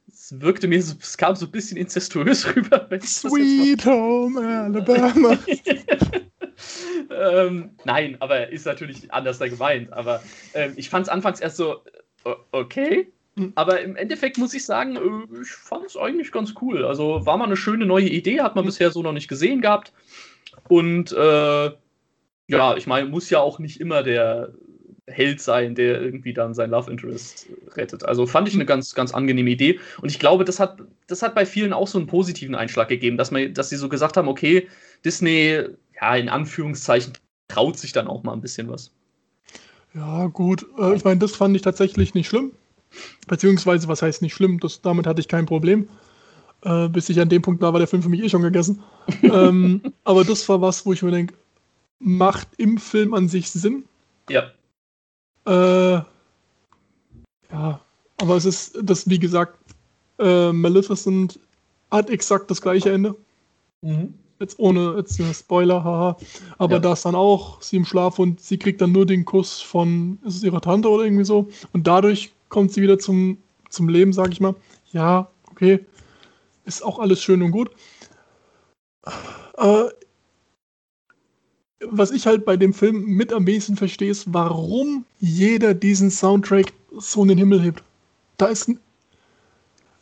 [0.08, 2.88] Es wirkte mir, so, es kam so ein bisschen inzestuös rüber.
[3.02, 5.38] Sweet Home Alabama.
[7.10, 9.92] ähm, nein, aber ist natürlich anders da gemeint.
[9.94, 10.22] Aber
[10.54, 11.84] ähm, ich fand es anfangs erst so,
[12.52, 13.12] okay.
[13.36, 13.54] Mhm.
[13.56, 16.86] Aber im Endeffekt muss ich sagen, äh, ich fand es eigentlich ganz cool.
[16.86, 18.70] Also war mal eine schöne neue Idee, hat man Mhm.
[18.70, 19.94] bisher so noch nicht gesehen gehabt.
[20.68, 21.72] Und äh,
[22.48, 24.54] ja, ich meine, muss ja auch nicht immer der
[25.10, 28.06] Held sein, der irgendwie dann sein Love Interest rettet.
[28.06, 29.80] Also fand ich eine ganz, ganz angenehme Idee.
[30.02, 33.18] Und ich glaube, das hat, das hat bei vielen auch so einen positiven Einschlag gegeben,
[33.18, 34.68] dass, man, dass sie so gesagt haben, okay,
[35.04, 35.64] Disney,
[36.00, 37.14] ja, in Anführungszeichen,
[37.48, 38.92] traut sich dann auch mal ein bisschen was.
[39.94, 40.66] Ja, gut.
[40.78, 42.52] Äh, ich meine, das fand ich tatsächlich nicht schlimm.
[43.28, 44.60] Beziehungsweise, was heißt nicht schlimm?
[44.60, 45.88] Das, damit hatte ich kein Problem.
[46.64, 48.84] Äh, bis ich an dem Punkt war, war der Film für mich eh schon gegessen.
[49.24, 51.34] ähm, aber das war was, wo ich mir denke,
[52.00, 53.84] macht im Film an sich Sinn.
[54.30, 54.52] Ja.
[55.46, 56.02] Äh,
[57.52, 57.80] ja,
[58.18, 59.58] aber es ist, das, wie gesagt,
[60.20, 61.40] äh, Maleficent
[61.92, 63.16] hat exakt das gleiche Ende.
[64.40, 66.18] Jetzt ohne jetzt äh, Spoiler, haha.
[66.58, 66.80] Aber Ja.
[66.80, 70.20] da ist dann auch sie im Schlaf und sie kriegt dann nur den Kuss von,
[70.26, 71.48] ist es ihrer Tante oder irgendwie so?
[71.74, 73.38] Und dadurch kommt sie wieder zum,
[73.70, 74.56] zum Leben, sag ich mal.
[74.92, 75.86] Ja, okay.
[76.66, 77.72] Ist auch alles schön und gut.
[79.54, 79.92] Aber
[81.86, 86.74] was ich halt bei dem Film mit am wenigsten verstehe, ist, warum jeder diesen Soundtrack
[86.98, 87.84] so in den Himmel hebt.
[88.38, 88.80] Da ist ein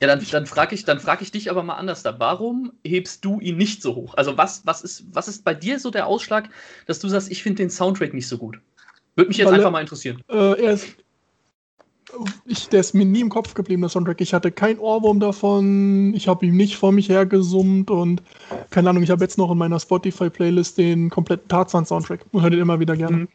[0.01, 2.19] Ja, dann, dann frage ich, dann frag ich dich aber mal anders da.
[2.19, 4.13] Warum hebst du ihn nicht so hoch?
[4.15, 6.49] Also, was, was, ist, was ist bei dir so der Ausschlag,
[6.85, 8.59] dass du sagst, ich finde den Soundtrack nicht so gut?
[9.15, 10.21] Würde mich jetzt Weil einfach mal interessieren.
[10.29, 10.87] Äh, er ist,
[12.45, 14.21] ich, der ist mir nie im Kopf geblieben, der Soundtrack.
[14.21, 18.21] Ich hatte kein Ohrwurm davon, ich habe ihm nicht vor mich hergesummt und
[18.69, 22.59] keine Ahnung, ich habe jetzt noch in meiner Spotify-Playlist den kompletten Tarzan-Soundtrack und höre den
[22.59, 23.17] immer wieder gerne.
[23.17, 23.27] Mhm.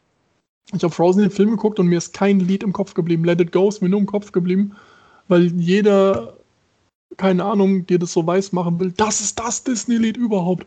[0.74, 3.24] Ich habe Frozen den Film geguckt und mir ist kein Lied im Kopf geblieben.
[3.24, 4.74] Let It Go ist mir nur im Kopf geblieben,
[5.28, 6.34] weil jeder,
[7.18, 10.66] keine Ahnung, dir das so weiß machen will, das ist das Disney-Lied überhaupt.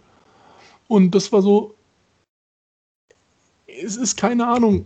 [0.87, 1.73] Und das war so,
[3.65, 4.85] es ist keine Ahnung,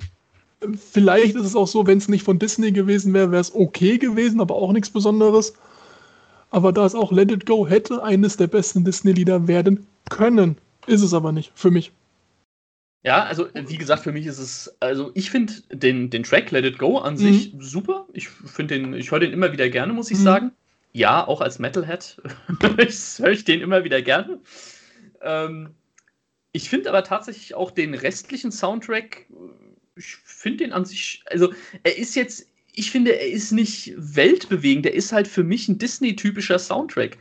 [0.91, 3.97] Vielleicht ist es auch so, wenn es nicht von Disney gewesen wäre, wäre es okay
[3.97, 5.53] gewesen, aber auch nichts Besonderes.
[6.51, 11.01] Aber da es auch Let It Go hätte eines der besten Disney-Lieder werden können, ist
[11.01, 11.91] es aber nicht, für mich.
[13.03, 16.65] Ja, also wie gesagt, für mich ist es, also ich finde den, den Track Let
[16.65, 18.05] It Go an sich super.
[18.11, 20.23] Ich finde den, ich höre den immer wieder gerne, muss ich Mhm.
[20.23, 20.51] sagen.
[20.91, 22.17] Ja, auch als Metalhead
[23.17, 24.39] höre ich den immer wieder gerne.
[25.21, 25.69] Ähm,
[26.51, 29.27] ich finde aber tatsächlich auch den restlichen Soundtrack,
[29.99, 34.85] ich finde den an sich, also er ist jetzt, ich finde, er ist nicht weltbewegend,
[34.85, 37.17] er ist halt für mich ein Disney-typischer Soundtrack.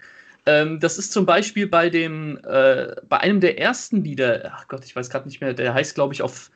[0.46, 4.84] Ähm, das ist zum Beispiel bei dem, äh, bei einem der ersten Lieder, ach Gott,
[4.84, 6.50] ich weiß gerade nicht mehr, der heißt, glaube ich, auf,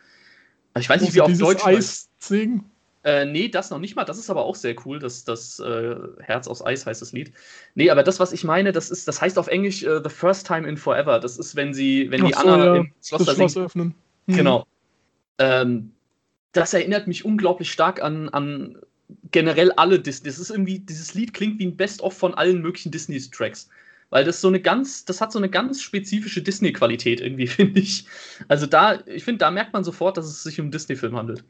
[0.79, 2.09] ich weiß nicht, wie auf Deutsch heißt.
[2.21, 2.65] Eis-Singen.
[3.05, 4.05] Äh, nee, das noch nicht mal.
[4.05, 5.01] Das ist aber auch sehr cool.
[5.01, 7.33] Das, das äh, Herz aus Eis heißt das Lied.
[7.75, 10.47] Nee, aber das, was ich meine, das ist, das heißt auf Englisch äh, The First
[10.47, 11.19] Time in Forever.
[11.19, 13.53] Das ist, wenn sie, wenn die Ach so, Anna ja, im Schloss da Das Schloss
[13.55, 13.67] singt.
[13.67, 13.95] öffnen.
[14.27, 14.37] Mhm.
[14.37, 14.67] Genau.
[15.39, 15.91] Ähm,
[16.53, 18.79] das erinnert mich unglaublich stark an, an
[19.31, 20.29] generell alle Disney.
[20.29, 23.69] Das ist irgendwie, dieses Lied klingt wie ein Best-of von allen möglichen Disney-Tracks.
[24.11, 28.07] Weil das so eine ganz, das hat so eine ganz spezifische Disney-Qualität irgendwie, finde ich.
[28.49, 31.45] Also da, ich finde, da merkt man sofort, dass es sich um einen Disney-Film handelt.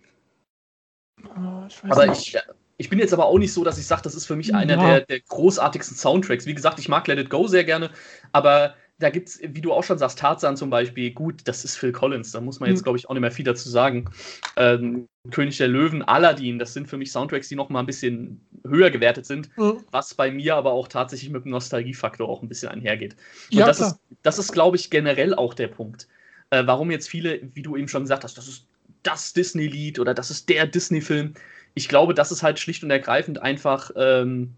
[1.35, 2.35] Ah, ich Aber nicht.
[2.35, 2.41] ich,
[2.79, 4.75] ich bin jetzt aber auch nicht so, dass ich sage, das ist für mich einer
[4.75, 4.87] Ja.
[4.87, 6.47] der, der großartigsten Soundtracks.
[6.47, 7.91] Wie gesagt, ich mag Let It Go sehr gerne,
[8.33, 11.77] aber da gibt es, wie du auch schon sagst, Tarzan zum Beispiel, gut, das ist
[11.77, 12.85] Phil Collins, da muss man jetzt, Mhm.
[12.85, 14.11] glaube ich, auch nicht mehr viel dazu sagen.
[14.57, 18.41] Ähm, König der Löwen, Aladdin, das sind für mich Soundtracks, die noch mal ein bisschen
[18.67, 19.75] höher gewertet sind, Ja.
[19.91, 23.17] was bei mir aber auch tatsächlich mit dem Nostalgiefaktor auch ein bisschen einhergeht.
[23.51, 23.89] Und Ja, das, klar.
[23.91, 26.07] ist, das ist, glaube ich, generell auch der Punkt.
[26.51, 28.67] Äh, warum jetzt viele, wie du eben schon gesagt hast, das ist
[29.03, 31.35] das Disney-Lied oder das ist der Disney-Film.
[31.75, 34.55] Ich glaube, das ist halt schlicht und ergreifend einfach ähm,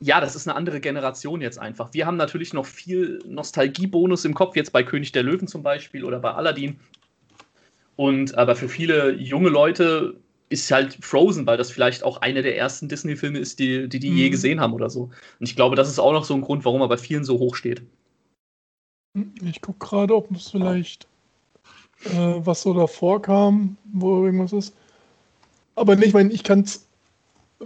[0.00, 1.92] ja, das ist eine andere Generation jetzt einfach.
[1.92, 6.04] Wir haben natürlich noch viel Nostalgiebonus im Kopf, jetzt bei König der Löwen zum Beispiel
[6.04, 6.78] oder bei Aladdin.
[7.96, 10.16] Und aber für viele junge Leute
[10.48, 14.10] ist halt Frozen, weil das vielleicht auch einer der ersten Disney-Filme ist, die die, die
[14.10, 14.16] mhm.
[14.16, 15.04] je gesehen haben oder so.
[15.04, 17.38] Und ich glaube, das ist auch noch so ein Grund, warum er bei vielen so
[17.38, 17.82] hoch steht.
[19.44, 21.06] Ich gucke gerade, ob es vielleicht
[22.04, 24.74] äh, was so davor kam, wo irgendwas ist.
[25.76, 26.86] Aber nicht, ich meine, ich kann es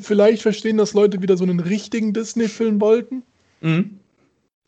[0.01, 3.23] vielleicht verstehen, dass Leute wieder so einen richtigen Disney-Film wollten.
[3.61, 3.99] Mhm.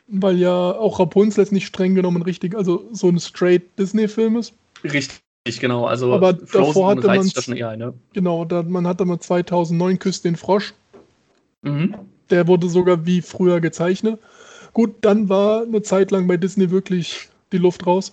[0.06, 4.52] Weil ja auch Rapunzel jetzt nicht streng genommen richtig, also so ein straight Disney-Film ist.
[4.82, 5.20] Richtig,
[5.60, 5.86] genau.
[5.86, 7.94] Also aber davor hatte man das eher, ne?
[8.12, 10.74] Genau, da, man hatte mal 2009 Küsst den Frosch.
[11.62, 11.94] Mhm.
[12.30, 14.18] Der wurde sogar wie früher gezeichnet.
[14.72, 18.12] Gut, dann war eine Zeit lang bei Disney wirklich die Luft raus.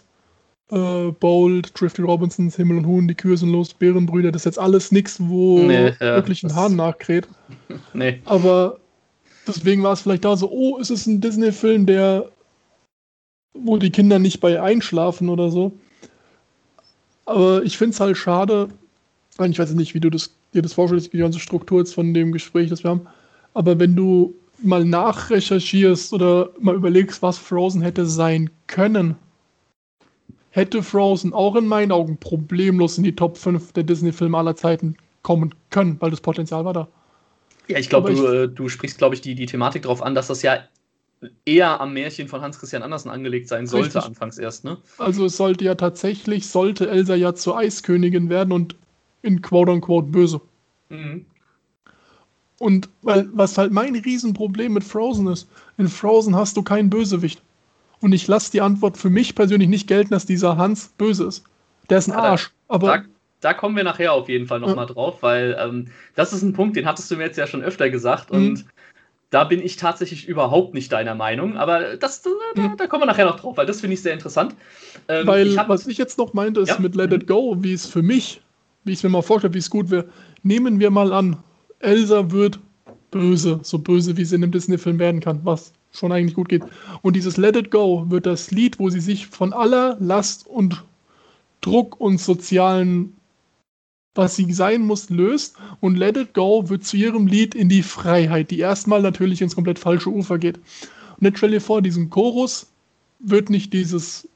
[0.70, 4.60] Äh, Bold, Drifty Robinsons, Himmel und Huhn, die Kühe sind los, Bärenbrüder, das ist jetzt
[4.60, 7.28] alles nichts, wo nee, ja, wirklich ein Hahn nachkräht.
[7.94, 8.20] nee.
[8.26, 8.80] Aber
[9.48, 12.30] deswegen war es vielleicht da so, oh, ist es ein Disney-Film, der,
[13.54, 15.72] wo die Kinder nicht bei einschlafen oder so.
[17.26, 18.68] Aber ich finde es halt schade,
[19.40, 22.34] ich weiß nicht, wie du das, dir das vorstellst, die ganze Struktur jetzt von dem
[22.34, 23.08] Gespräch, das wir haben.
[23.54, 29.16] Aber wenn du mal nachrecherchierst oder mal überlegst, was Frozen hätte sein können,
[30.58, 34.98] hätte Frozen auch in meinen Augen problemlos in die Top 5 der Disney-Filme aller Zeiten
[35.22, 36.88] kommen können, weil das Potenzial war da.
[37.68, 40.28] Ja, ich glaube, du, äh, du sprichst, glaube ich, die, die Thematik darauf an, dass
[40.28, 40.60] das ja
[41.46, 44.06] eher am Märchen von Hans Christian Andersen angelegt sein sollte, Richtig.
[44.06, 44.78] anfangs erst, ne?
[44.98, 48.76] Also es sollte ja tatsächlich, sollte Elsa ja zur Eiskönigin werden und
[49.22, 50.42] in quote unquote böse.
[50.90, 51.26] Mhm.
[52.60, 57.42] Und weil, was halt mein Riesenproblem mit Frozen ist, in Frozen hast du keinen Bösewicht.
[58.02, 61.44] Und ich lasse die Antwort für mich persönlich nicht gelten, dass dieser Hans böse ist.
[61.90, 62.52] Der ist ein Arsch.
[62.68, 63.04] Aber da,
[63.42, 64.94] da kommen wir nachher auf jeden Fall nochmal ja.
[64.94, 67.90] drauf, weil ähm, das ist ein Punkt, den hattest du mir jetzt ja schon öfter
[67.90, 68.32] gesagt.
[68.32, 68.38] Mhm.
[68.38, 68.66] Und
[69.30, 71.58] da bin ich tatsächlich überhaupt nicht deiner Meinung.
[71.58, 72.78] Aber das, da, mhm.
[72.78, 74.56] da kommen wir nachher noch drauf, weil das finde ich sehr interessant.
[75.08, 76.80] Ähm, weil ich hab, was ich jetzt noch meinte, ist ja?
[76.80, 77.28] mit Let It mhm.
[77.28, 78.42] Go, wie es für mich,
[78.84, 80.06] wie ich es mir mal vorstelle, wie es gut wäre.
[80.44, 81.38] Nehmen wir mal an,
[81.80, 82.60] Elsa wird
[83.12, 86.64] böse, so böse, wie sie in einem Disney-Film werden kann, was schon eigentlich gut geht.
[87.02, 90.84] Und dieses Let It Go wird das Lied, wo sie sich von aller Last und
[91.62, 93.18] Druck und sozialen,
[94.16, 95.56] was sie sein muss, löst.
[95.80, 99.56] Und Let It Go wird zu ihrem Lied in die Freiheit, die erstmal natürlich ins
[99.56, 100.58] komplett falsche Ufer geht.
[101.20, 102.68] Und jetzt stell dir vor, diesen Chorus
[103.20, 104.28] wird nicht dieses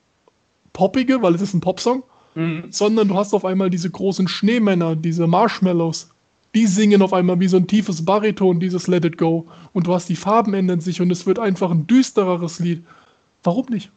[0.74, 2.04] Poppige, weil es ist ein Popsong,
[2.36, 2.66] mhm.
[2.70, 6.10] sondern du hast auf einmal diese großen Schneemänner, diese Marshmallows,
[6.54, 9.48] die singen auf einmal wie so ein tiefes Bariton, dieses Let It Go.
[9.74, 12.84] Und du hast die Farben ändern sich und es wird einfach ein düstereres Lied.
[13.44, 13.92] Warum nicht?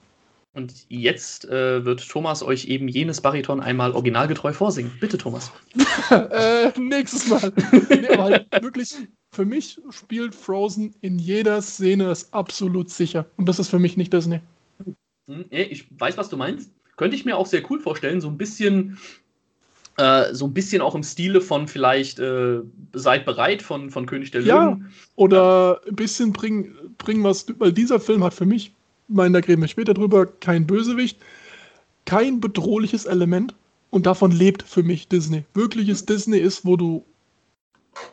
[0.55, 4.93] Und jetzt äh, wird Thomas euch eben jenes Bariton einmal originalgetreu vorsingen.
[5.01, 5.51] Bitte, Thomas.
[6.11, 7.53] äh, nächstes Mal.
[7.91, 8.95] nee, aber halt wirklich,
[9.33, 13.27] für mich spielt Frozen in jeder Szene es absolut sicher.
[13.37, 14.41] Und das ist für mich nicht Disney.
[15.27, 16.71] Hm, ich weiß, was du meinst.
[16.97, 18.21] Könnte ich mir auch sehr cool vorstellen.
[18.21, 18.99] So ein bisschen
[19.97, 22.61] äh, so ein bisschen auch im Stile von vielleicht äh,
[22.93, 24.49] Seid bereit von, von König der Löwen.
[24.49, 24.81] Ja,
[25.17, 28.73] oder ein bisschen bringen bring was, weil dieser Film hat für mich,
[29.09, 31.19] meine, da reden wir später drüber, kein Bösewicht,
[32.05, 33.55] kein bedrohliches Element
[33.91, 35.45] und davon lebt für mich Disney.
[35.55, 37.05] Wirkliches Disney ist, wo du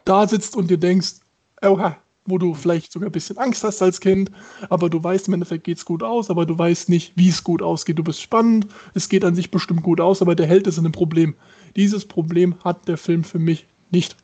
[0.06, 1.16] da sitzt und dir denkst,
[1.62, 4.32] oha, wo du vielleicht sogar ein bisschen Angst hast als Kind,
[4.70, 7.44] aber du weißt, im Endeffekt geht es gut aus, aber du weißt nicht, wie es
[7.44, 7.98] gut ausgeht.
[7.98, 10.86] Du bist spannend, es geht an sich bestimmt gut aus, aber der Held ist in
[10.86, 11.36] einem Problem.
[11.76, 14.16] Dieses Problem hat der Film für mich nicht.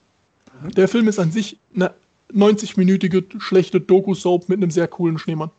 [0.76, 1.94] Der Film ist an sich eine
[2.34, 5.52] 90-minütige schlechte Doku-Soap mit einem sehr coolen Schneemann.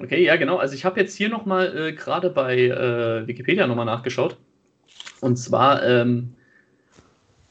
[0.00, 0.56] Okay, ja, genau.
[0.56, 4.36] Also ich habe jetzt hier nochmal äh, gerade bei äh, Wikipedia nochmal nachgeschaut.
[5.20, 6.34] Und zwar ähm,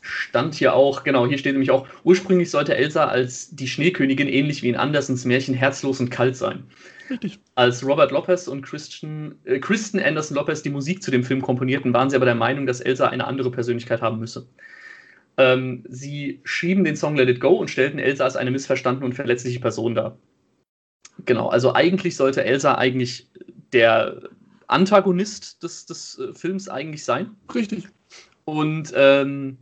[0.03, 4.61] stand hier auch, genau, hier steht nämlich auch, ursprünglich sollte Elsa als die Schneekönigin ähnlich
[4.61, 6.65] wie in Andersens Märchen herzlos und kalt sein.
[7.09, 7.39] Richtig.
[7.55, 11.93] Als Robert Lopez und Christian, äh, Kristen Anderson Lopez die Musik zu dem Film komponierten,
[11.93, 14.45] waren sie aber der Meinung, dass Elsa eine andere Persönlichkeit haben müsse.
[15.37, 19.13] Ähm, sie schrieben den Song Let It Go und stellten Elsa als eine missverstandene und
[19.13, 20.17] verletzliche Person dar.
[21.25, 23.29] Genau, also eigentlich sollte Elsa eigentlich
[23.71, 24.29] der
[24.67, 27.31] Antagonist des, des äh, Films eigentlich sein.
[27.53, 27.87] Richtig.
[28.45, 29.57] Und ähm,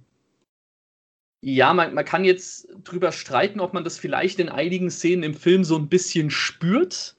[1.41, 5.34] ja, man, man kann jetzt drüber streiten, ob man das vielleicht in einigen Szenen im
[5.34, 7.15] Film so ein bisschen spürt.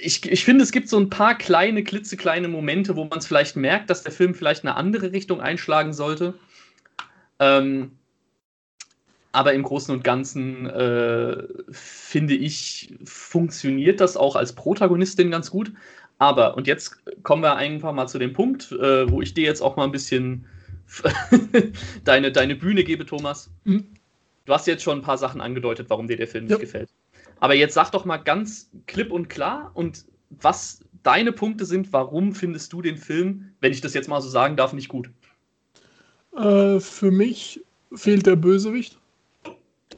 [0.00, 3.56] Ich, ich finde, es gibt so ein paar kleine, klitzekleine Momente, wo man es vielleicht
[3.56, 6.34] merkt, dass der Film vielleicht eine andere Richtung einschlagen sollte.
[7.40, 7.92] Ähm,
[9.32, 15.72] aber im Großen und Ganzen äh, finde ich, funktioniert das auch als Protagonistin ganz gut.
[16.18, 19.62] Aber, und jetzt kommen wir einfach mal zu dem Punkt, äh, wo ich dir jetzt
[19.62, 20.46] auch mal ein bisschen
[22.04, 23.50] deine, deine Bühne gebe, Thomas.
[23.64, 23.84] Mhm.
[24.44, 26.56] du hast jetzt schon ein paar Sachen angedeutet, warum dir der Film Ja.
[26.56, 26.90] nicht gefällt.
[27.40, 30.04] Aber jetzt sag doch mal ganz klipp und klar und
[30.40, 34.28] was deine Punkte sind, warum findest du den Film, wenn ich das jetzt mal so
[34.28, 35.10] sagen darf, nicht gut?
[36.36, 37.60] Äh, für mich
[37.94, 38.96] fehlt der Bösewicht,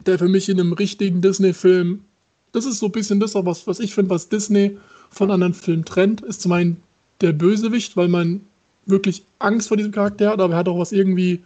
[0.07, 2.05] der für mich in einem richtigen Disney-Film,
[2.53, 4.79] das ist so ein bisschen das, was, was ich finde, was Disney
[5.11, 6.83] von anderen Filmen trennt, ist zum einen
[7.21, 8.41] der Bösewicht, weil man
[8.87, 11.43] wirklich Angst vor diesem Charakter hat, aber er hat auch was irgendwie,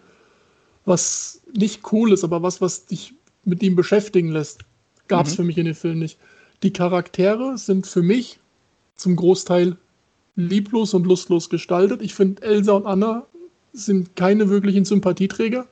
[0.84, 4.60] was nicht cool ist, aber was, was dich mit ihm beschäftigen lässt.
[5.08, 5.36] Gab es Mhm.
[5.36, 6.18] für mich in den Film nicht.
[6.62, 8.38] Die Charaktere sind für mich
[8.96, 9.76] zum Großteil
[10.36, 12.02] lieblos und lustlos gestaltet.
[12.02, 13.26] Ich finde, Elsa und Anna
[13.72, 15.66] sind keine wirklichen Sympathieträger.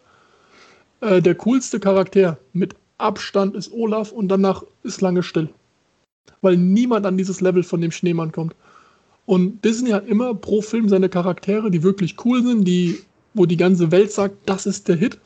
[1.00, 5.48] Äh, der coolste Charakter mit Abstand ist Olaf und danach ist lange still.
[6.40, 8.55] Weil niemand an dieses Level von dem Schneemann kommt.
[9.26, 13.00] Und Disney hat immer pro Film seine Charaktere, die wirklich cool sind, die,
[13.34, 15.18] wo die ganze Welt sagt, das ist der Hit.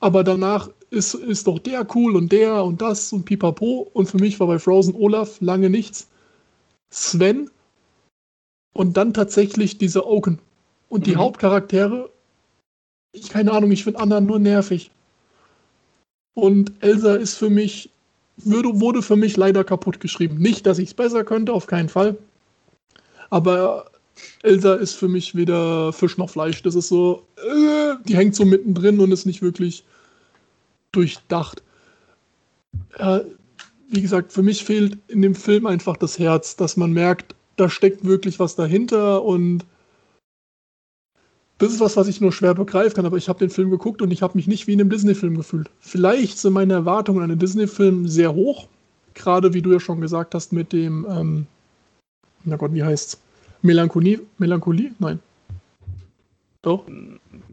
[0.00, 3.90] Aber danach ist, ist doch der cool und der und das und pipapo.
[3.92, 6.08] Und für mich war bei Frozen Olaf lange nichts.
[6.90, 7.50] Sven
[8.72, 10.38] und dann tatsächlich diese Oaken.
[10.88, 11.18] Und die Mhm.
[11.18, 12.10] Hauptcharaktere,
[13.12, 14.90] ich keine Ahnung, ich finde Anna nur nervig.
[16.34, 17.90] Und Elsa ist für mich,
[18.36, 20.36] würde, wurde für mich leider kaputt geschrieben.
[20.38, 22.16] Nicht, dass ich es besser könnte, auf keinen Fall.
[23.34, 23.90] Aber
[24.44, 26.62] Elsa ist für mich weder Fisch noch Fleisch.
[26.62, 29.82] Das ist so, äh, die hängt so mittendrin und ist nicht wirklich
[30.92, 31.60] durchdacht.
[32.96, 33.22] Äh,
[33.88, 37.68] wie gesagt, für mich fehlt in dem Film einfach das Herz, dass man merkt, da
[37.68, 39.64] steckt wirklich was dahinter und
[41.58, 44.00] das ist was, was ich nur schwer begreifen kann, aber ich habe den Film geguckt
[44.00, 45.70] und ich habe mich nicht wie in einem Disney-Film gefühlt.
[45.80, 48.68] Vielleicht sind meine Erwartungen an einen Disney-Film sehr hoch,
[49.14, 51.46] gerade wie du ja schon gesagt hast mit dem, ähm,
[52.44, 53.23] na Gott, wie heißt's?
[53.64, 54.20] Melancholie?
[54.38, 54.92] Melancholie?
[54.98, 55.18] Nein.
[56.62, 56.84] Doch,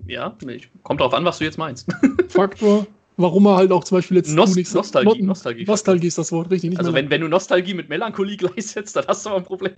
[0.08, 1.88] Ja, ich, kommt darauf an, was du jetzt meinst.
[2.30, 2.86] Faktor.
[3.18, 5.66] Warum er halt auch zum Beispiel jetzt Nost- Nostalgie, Not- Nostalgie.
[5.66, 6.72] Nostalgie ist das Wort, richtig.
[6.72, 9.74] Nicht Also wenn, wenn du Nostalgie mit Melancholie gleichsetzt, dann hast du aber ein Problem.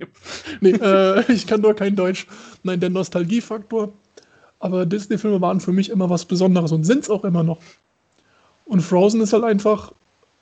[0.62, 2.26] Nee, äh, ich kann doch kein Deutsch.
[2.64, 3.92] Nein, der Nostalgiefaktor.
[4.60, 7.60] Aber Disney-Filme waren für mich immer was Besonderes und sind es auch immer noch.
[8.66, 9.92] Und Frozen ist halt einfach,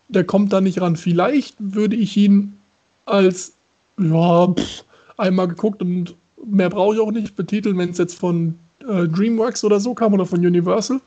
[0.09, 0.95] der kommt da nicht ran.
[0.95, 2.57] Vielleicht würde ich ihn
[3.05, 3.53] als,
[3.99, 4.83] ja, pff,
[5.17, 8.55] einmal geguckt und mehr brauche ich auch nicht betiteln, wenn es jetzt von
[8.87, 10.99] äh, DreamWorks oder so kam oder von Universal.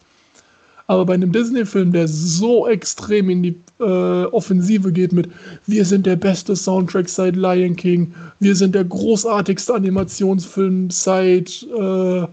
[0.87, 5.31] Aber bei einem Disney-Film, der so extrem in die äh, Offensive geht mit
[5.67, 12.27] Wir sind der beste Soundtrack seit Lion King, wir sind der großartigste Animationsfilm seit äh,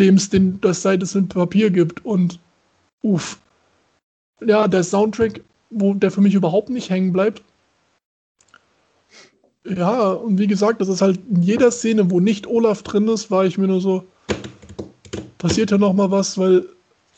[0.00, 2.40] dem es den, das seit es ein Papier gibt und
[3.02, 3.38] uff.
[4.44, 7.42] Ja, der Soundtrack, wo der für mich überhaupt nicht hängen bleibt.
[9.76, 13.30] Ja, und wie gesagt, das ist halt in jeder Szene, wo nicht Olaf drin ist,
[13.30, 14.04] war ich mir nur so,
[15.38, 16.66] passiert ja noch mal was, weil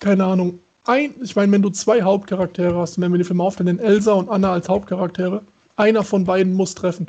[0.01, 3.79] keine Ahnung, ein, ich meine, wenn du zwei Hauptcharaktere hast, wenn wir den Film aufteilen,
[3.79, 5.43] Elsa und Anna als Hauptcharaktere,
[5.77, 7.07] einer von beiden muss treffen.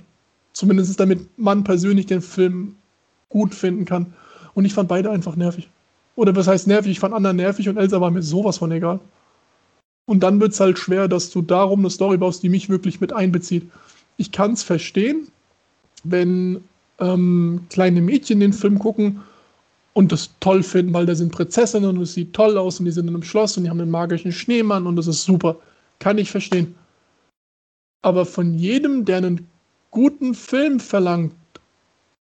[0.53, 2.75] Zumindest damit man persönlich den Film
[3.29, 4.13] gut finden kann.
[4.53, 5.69] Und ich fand beide einfach nervig.
[6.15, 6.91] Oder was heißt nervig?
[6.91, 8.99] Ich fand Anna nervig und Elsa war mir sowas von egal.
[10.06, 13.01] Und dann wird es halt schwer, dass du darum eine Story baust, die mich wirklich
[13.01, 13.71] mit einbezieht.
[14.17, 15.28] Ich kann es verstehen,
[16.04, 16.63] wenn
[16.99, 19.21] ähm, kleine Mädchen den Film gucken
[19.93, 22.91] und das toll finden, weil da sind Prinzessinnen und es sieht toll aus und die
[22.91, 25.58] sind in einem Schloss und die haben einen magischen Schneemann und das ist super.
[25.99, 26.76] Kann ich verstehen.
[28.02, 29.47] Aber von jedem, der einen
[29.91, 31.34] guten Film verlangt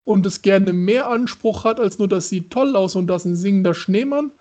[0.03, 3.35] und es gerne mehr Anspruch hat, als nur das sieht toll aus und das ein
[3.35, 4.31] singender Schneemann,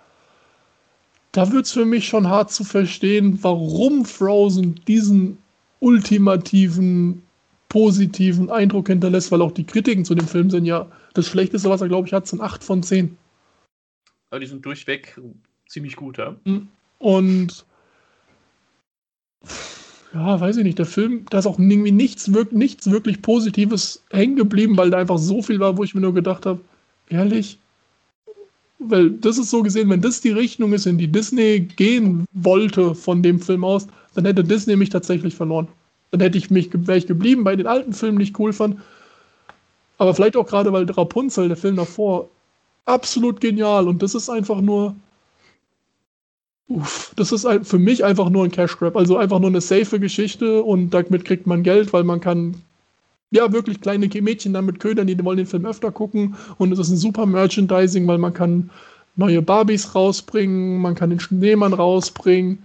[1.32, 5.38] da wird es für mich schon hart zu verstehen, warum Frozen diesen
[5.78, 7.22] ultimativen,
[7.70, 11.80] positiven Eindruck hinterlässt, weil auch die Kritiken zu dem Film sind ja das Schlechteste, was
[11.80, 13.16] er, glaube ich, hat, sind 8 von 10.
[14.28, 15.18] Aber die sind durchweg
[15.68, 16.36] ziemlich gut, ja.
[16.98, 17.64] Und
[20.12, 24.02] ja, weiß ich nicht, der Film, da ist auch irgendwie nichts, wirk nichts wirklich Positives
[24.10, 26.60] hängen geblieben, weil da einfach so viel war, wo ich mir nur gedacht habe,
[27.08, 27.58] ehrlich?
[28.80, 32.94] Weil das ist so gesehen, wenn das die Richtung ist, in die Disney gehen wollte
[32.96, 35.68] von dem Film aus, dann hätte Disney mich tatsächlich verloren.
[36.10, 38.80] Dann hätte ich mich, wäre ich geblieben bei den alten Filmen, die ich cool fand.
[39.98, 42.28] Aber vielleicht auch gerade, weil Rapunzel, der Film davor,
[42.84, 44.94] absolut genial und das ist einfach nur,
[46.70, 49.98] Uff, das ist für mich einfach nur ein Cash Grab, also einfach nur eine safe
[49.98, 52.62] Geschichte und damit kriegt man Geld, weil man kann
[53.32, 56.90] ja wirklich kleine Mädchen damit ködern, die wollen den Film öfter gucken und es ist
[56.90, 58.70] ein super Merchandising, weil man kann
[59.16, 62.64] neue Barbies rausbringen, man kann den Schneemann rausbringen.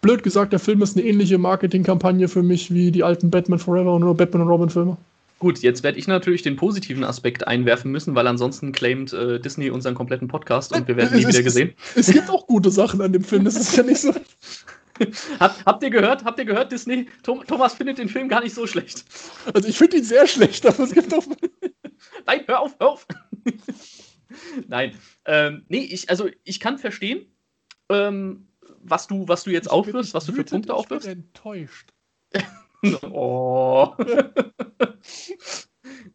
[0.00, 3.94] Blöd gesagt, der Film ist eine ähnliche Marketingkampagne für mich wie die alten Batman Forever
[3.94, 4.96] und Batman und Robin Filme.
[5.38, 9.68] Gut, jetzt werde ich natürlich den positiven Aspekt einwerfen müssen, weil ansonsten claimt äh, Disney
[9.70, 11.74] unseren kompletten Podcast und wir werden nie Es- wieder es- gesehen.
[11.94, 14.14] Es gibt auch gute Sachen an dem Film, das ist ja nicht so.
[15.40, 16.24] Hab, habt ihr gehört?
[16.24, 17.06] Habt ihr gehört, Disney?
[17.22, 19.04] Tom, Thomas findet den Film gar nicht so schlecht.
[19.52, 21.26] Also ich finde ihn sehr schlecht, aber es gibt auch.
[22.26, 23.06] Nein, hör auf, hör auf.
[24.68, 24.92] Nein.
[25.26, 27.26] Ähm, nee, ich, also ich kann verstehen,
[27.90, 28.46] ähm,
[28.90, 31.08] was du, was du jetzt aufwirfst, was du für Punkte Ich aufwirfst.
[31.08, 31.92] bin enttäuscht.
[33.02, 33.94] Oh.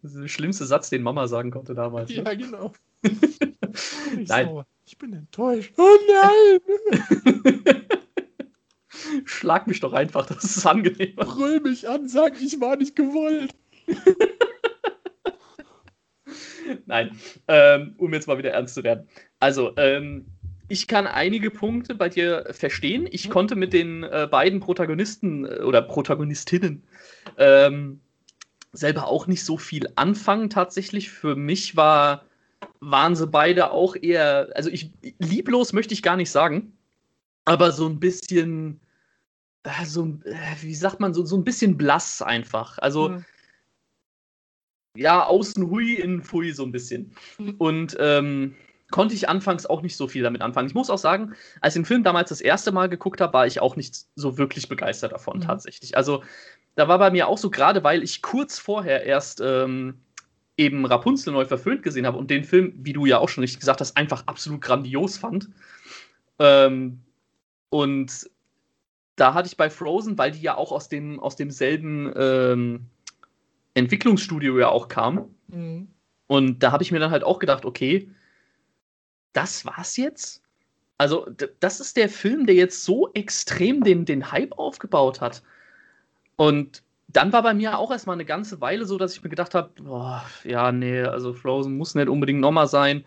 [0.01, 2.09] Das ist der schlimmste Satz, den Mama sagen konnte damals.
[2.09, 2.15] ne?
[2.17, 2.73] Ja, genau.
[4.19, 4.47] Ich, Nein.
[4.47, 4.65] sauer.
[4.85, 5.73] ich bin enttäuscht.
[5.77, 6.59] Oh nein!
[9.23, 11.23] Schlag mich doch einfach, das ist angenehmer.
[11.23, 13.55] Brüll mich an, sag, ich war nicht gewollt.
[16.85, 17.17] Nein,
[17.47, 19.07] ähm, um jetzt mal wieder ernst zu werden.
[19.39, 20.25] Also, ähm,
[20.71, 23.05] ich kann einige Punkte bei dir verstehen.
[23.11, 26.81] Ich konnte mit den äh, beiden Protagonisten äh, oder Protagonistinnen
[27.37, 27.99] ähm,
[28.71, 30.49] selber auch nicht so viel anfangen.
[30.49, 32.23] Tatsächlich für mich war,
[32.79, 36.71] waren sie beide auch eher, also ich lieblos möchte ich gar nicht sagen,
[37.43, 38.79] aber so ein bisschen,
[39.63, 42.77] äh, so, äh, wie sagt man, so, so ein bisschen blass einfach.
[42.77, 43.25] Also Hm.
[44.95, 47.11] ja, außen hui, innen pfui so ein bisschen.
[47.39, 47.55] Mhm.
[47.57, 48.55] Und ähm,
[48.91, 50.67] konnte ich anfangs auch nicht so viel damit anfangen.
[50.67, 53.47] Ich muss auch sagen, als ich den Film damals das erste Mal geguckt habe, war
[53.47, 55.41] ich auch nicht so wirklich begeistert davon, Mhm.
[55.41, 55.97] tatsächlich.
[55.97, 56.23] Also,
[56.75, 59.99] da war bei mir auch so, gerade weil ich kurz vorher erst ähm,
[60.57, 63.59] eben Rapunzel neu verföhnt gesehen habe und den Film, wie du ja auch schon richtig
[63.59, 65.49] gesagt hast, einfach absolut grandios fand.
[66.39, 67.01] Ähm,
[67.69, 68.29] und
[69.15, 72.85] da hatte ich bei Frozen, weil die ja auch aus, dem, aus demselben ähm,
[73.73, 75.89] Entwicklungsstudio ja auch kam, Mhm.
[76.27, 78.09] und da habe ich mir dann halt auch gedacht, okay,
[79.33, 80.41] das war's jetzt?
[80.97, 81.27] Also,
[81.59, 85.41] das ist der Film, der jetzt so extrem den, den Hype aufgebaut hat.
[86.35, 89.55] Und dann war bei mir auch erstmal eine ganze Weile so, dass ich mir gedacht
[89.55, 89.71] habe,
[90.43, 93.03] ja, nee, also Frozen muss nicht unbedingt nochmal sein.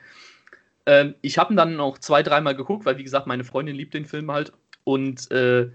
[0.86, 3.94] Ähm, ich habe ihn dann auch zwei, dreimal geguckt, weil, wie gesagt, meine Freundin liebt
[3.94, 4.52] den Film halt.
[4.84, 5.70] Und äh,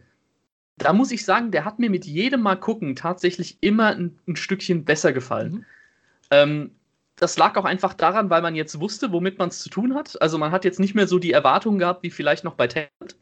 [0.77, 4.35] da muss ich sagen, der hat mir mit jedem Mal gucken tatsächlich immer ein, ein
[4.35, 5.53] Stückchen besser gefallen.
[5.53, 5.65] Mhm.
[6.31, 6.71] Ähm,
[7.19, 10.21] das lag auch einfach daran, weil man jetzt wusste, womit man es zu tun hat.
[10.21, 13.17] Also man hat jetzt nicht mehr so die Erwartungen gehabt, wie vielleicht noch bei Talent.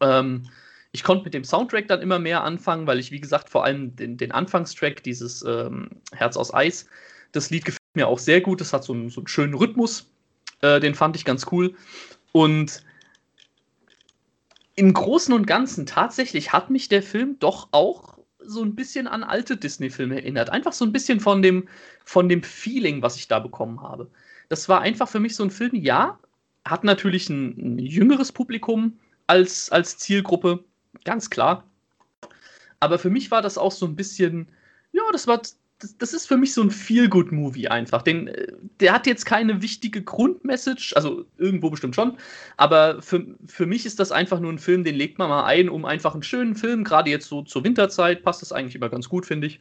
[0.00, 0.50] Ähm,
[0.90, 3.94] ich konnte mit dem Soundtrack dann immer mehr anfangen, weil ich, wie gesagt, vor allem
[3.94, 6.86] den, den Anfangstrack, dieses ähm, Herz aus Eis,
[7.32, 8.60] das Lied gefällt mir auch sehr gut.
[8.60, 10.10] Das hat so einen, so einen schönen Rhythmus.
[10.60, 11.74] Äh, den fand ich ganz cool.
[12.32, 12.82] Und
[14.74, 18.17] im Großen und Ganzen tatsächlich hat mich der Film doch auch
[18.48, 20.50] so ein bisschen an alte Disney-Filme erinnert.
[20.50, 21.68] Einfach so ein bisschen von dem,
[22.04, 24.10] von dem Feeling, was ich da bekommen habe.
[24.48, 26.18] Das war einfach für mich so ein Film, ja,
[26.64, 30.64] hat natürlich ein, ein jüngeres Publikum als, als Zielgruppe,
[31.04, 31.64] ganz klar.
[32.80, 34.48] Aber für mich war das auch so ein bisschen,
[34.92, 35.42] ja, das war,
[35.78, 38.02] das, das ist für mich so ein Feel-Good-Movie einfach.
[38.02, 42.16] Den, äh, der hat jetzt keine wichtige Grundmessage, also irgendwo bestimmt schon,
[42.56, 45.68] aber für, für mich ist das einfach nur ein Film, den legt man mal ein,
[45.68, 49.08] um einfach einen schönen Film, gerade jetzt so zur Winterzeit, passt das eigentlich immer ganz
[49.08, 49.60] gut, finde ich,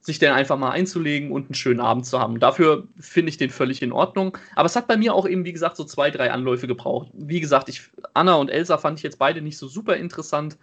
[0.00, 2.38] sich den einfach mal einzulegen und einen schönen Abend zu haben.
[2.38, 4.38] Dafür finde ich den völlig in Ordnung.
[4.54, 7.08] Aber es hat bei mir auch eben, wie gesagt, so zwei, drei Anläufe gebraucht.
[7.12, 7.82] Wie gesagt, ich,
[8.14, 10.56] Anna und Elsa fand ich jetzt beide nicht so super interessant.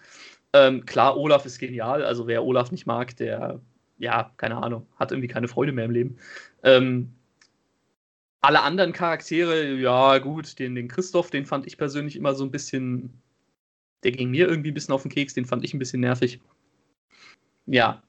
[0.53, 2.03] Ähm, klar, Olaf ist genial.
[2.03, 3.59] Also wer Olaf nicht mag, der,
[3.97, 6.17] ja, keine Ahnung, hat irgendwie keine Freude mehr im Leben.
[6.63, 7.13] Ähm,
[8.41, 12.51] alle anderen Charaktere, ja, gut, den, den Christoph, den fand ich persönlich immer so ein
[12.51, 13.21] bisschen,
[14.03, 16.39] der ging mir irgendwie ein bisschen auf den Keks, den fand ich ein bisschen nervig.
[17.65, 18.03] Ja.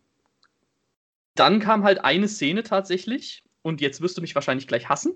[1.34, 5.14] Dann kam halt eine Szene tatsächlich, und jetzt wirst du mich wahrscheinlich gleich hassen.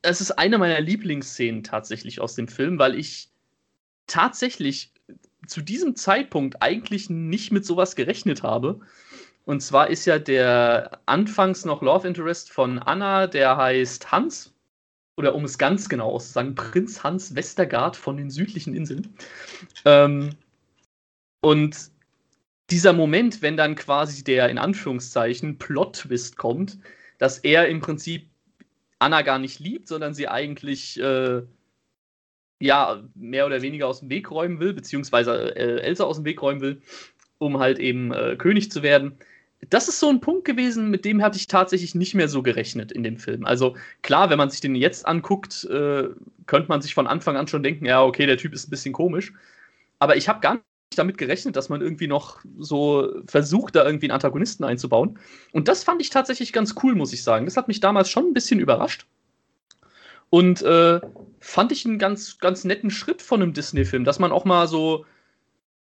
[0.00, 3.30] Es ist eine meiner Lieblingsszenen tatsächlich aus dem Film, weil ich
[4.06, 4.92] tatsächlich
[5.48, 8.80] zu diesem Zeitpunkt eigentlich nicht mit sowas gerechnet habe.
[9.44, 14.54] Und zwar ist ja der anfangs noch Love Interest von Anna, der heißt Hans.
[15.16, 19.14] Oder um es ganz genau auszusagen, Prinz Hans Westergaard von den südlichen Inseln.
[19.84, 20.30] Ähm,
[21.40, 21.90] und
[22.70, 26.78] dieser Moment, wenn dann quasi der in Anführungszeichen Plot-Twist kommt,
[27.18, 28.28] dass er im Prinzip
[28.98, 31.42] Anna gar nicht liebt, sondern sie eigentlich äh,
[32.60, 36.42] ja mehr oder weniger aus dem Weg räumen will, beziehungsweise äh, Elsa aus dem Weg
[36.42, 36.82] räumen will,
[37.38, 39.18] um halt eben äh, König zu werden.
[39.70, 42.92] Das ist so ein Punkt gewesen, mit dem hatte ich tatsächlich nicht mehr so gerechnet
[42.92, 43.44] in dem Film.
[43.44, 46.08] Also klar, wenn man sich den jetzt anguckt, äh,
[46.46, 48.92] könnte man sich von Anfang an schon denken, ja, okay, der Typ ist ein bisschen
[48.92, 49.32] komisch.
[49.98, 50.64] Aber ich habe gar nicht
[50.96, 55.18] damit gerechnet, dass man irgendwie noch so versucht, da irgendwie einen Antagonisten einzubauen.
[55.52, 57.44] Und das fand ich tatsächlich ganz cool, muss ich sagen.
[57.44, 59.06] Das hat mich damals schon ein bisschen überrascht.
[60.30, 61.00] Und äh,
[61.40, 65.06] fand ich einen ganz, ganz netten Schritt von einem Disney-Film, dass man auch mal so,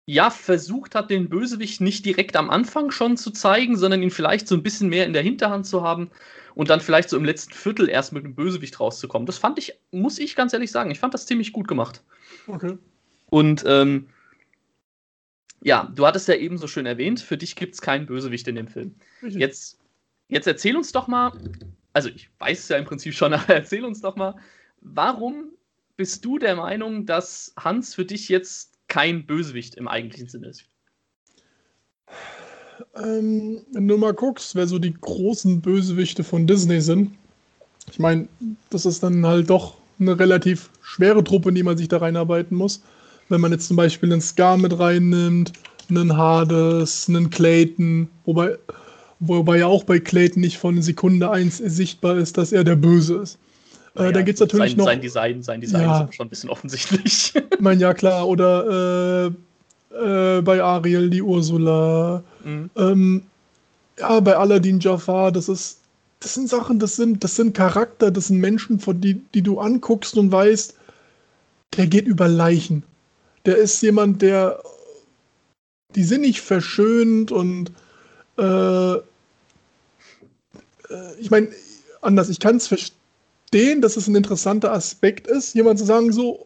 [0.07, 4.47] ja versucht hat, den Bösewicht nicht direkt am Anfang schon zu zeigen, sondern ihn vielleicht
[4.47, 6.09] so ein bisschen mehr in der Hinterhand zu haben
[6.55, 9.25] und dann vielleicht so im letzten Viertel erst mit dem Bösewicht rauszukommen.
[9.25, 12.03] Das fand ich, muss ich ganz ehrlich sagen, ich fand das ziemlich gut gemacht.
[12.47, 12.77] Okay.
[13.29, 14.07] Und ähm,
[15.61, 18.55] ja, du hattest ja eben so schön erwähnt, für dich gibt es keinen Bösewicht in
[18.55, 18.95] dem Film.
[19.21, 19.77] Jetzt,
[20.29, 21.33] jetzt erzähl uns doch mal,
[21.97, 24.35] also ich weiß es ja im Prinzip schon, aber erzähl uns doch mal,
[24.81, 25.49] warum
[25.95, 30.65] bist du der Meinung, dass Hans für dich jetzt kein Bösewicht im eigentlichen Sinne ist?
[32.95, 37.15] Ähm, wenn du mal guckst, wer so die großen Bösewichte von Disney sind,
[37.91, 38.27] ich meine,
[38.69, 42.55] das ist dann halt doch eine relativ schwere Truppe, in die man sich da reinarbeiten
[42.55, 42.83] muss.
[43.29, 45.53] Wenn man jetzt zum Beispiel einen Scar mit reinnimmt,
[45.89, 48.55] einen Hades, einen Clayton, wobei,
[49.19, 53.15] wobei ja auch bei Clayton nicht von Sekunde 1 sichtbar ist, dass er der Böse
[53.17, 53.35] ist.
[53.95, 54.85] Äh, Naja, da gibt es natürlich sein, noch.
[54.85, 56.03] Sein Design, sein Design Ja.
[56.03, 57.33] ist schon ein bisschen offensichtlich.
[57.35, 59.31] Ich meine, ja klar, oder
[59.91, 62.23] äh, äh, bei Ariel die Ursula.
[62.43, 62.69] Mhm.
[62.77, 63.23] Ähm,
[63.99, 65.79] ja, bei Aladdin Jafar, das ist,
[66.19, 69.59] das sind Sachen, das sind, das sind Charakter, das sind Menschen, von die, die du
[69.59, 70.75] anguckst und weißt,
[71.75, 72.83] der geht über Leichen.
[73.45, 74.61] Der ist jemand, der,
[75.95, 77.71] die sind nicht verschönt und
[78.37, 79.01] äh, äh,
[81.19, 81.49] ich meine,
[82.01, 86.45] anders, ich kann es verstehen, dass es ein interessanter Aspekt ist, jemand zu sagen so,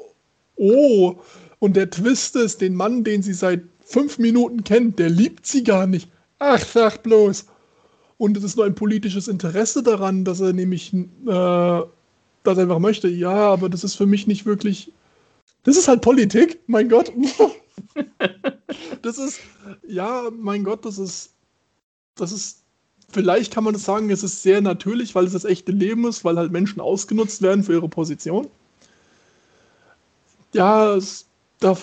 [0.55, 1.15] oh,
[1.59, 5.63] und der Twist ist, den Mann, den sie seit fünf Minuten kennt, der liebt sie
[5.63, 6.09] gar nicht.
[6.39, 7.45] Ach, sag bloß.
[8.17, 11.81] Und es ist nur ein politisches Interesse daran, dass er nämlich äh,
[12.43, 13.07] das einfach möchte.
[13.07, 14.91] Ja, aber das ist für mich nicht wirklich.
[15.63, 17.11] Das ist halt Politik, mein Gott.
[19.01, 19.39] das ist,
[19.87, 21.33] ja, mein Gott, das ist,
[22.15, 22.63] das ist,
[23.09, 26.23] vielleicht kann man das sagen, es ist sehr natürlich, weil es das echte Leben ist,
[26.23, 28.47] weil halt Menschen ausgenutzt werden für ihre Position.
[30.53, 31.25] Ja, es,
[31.59, 31.77] da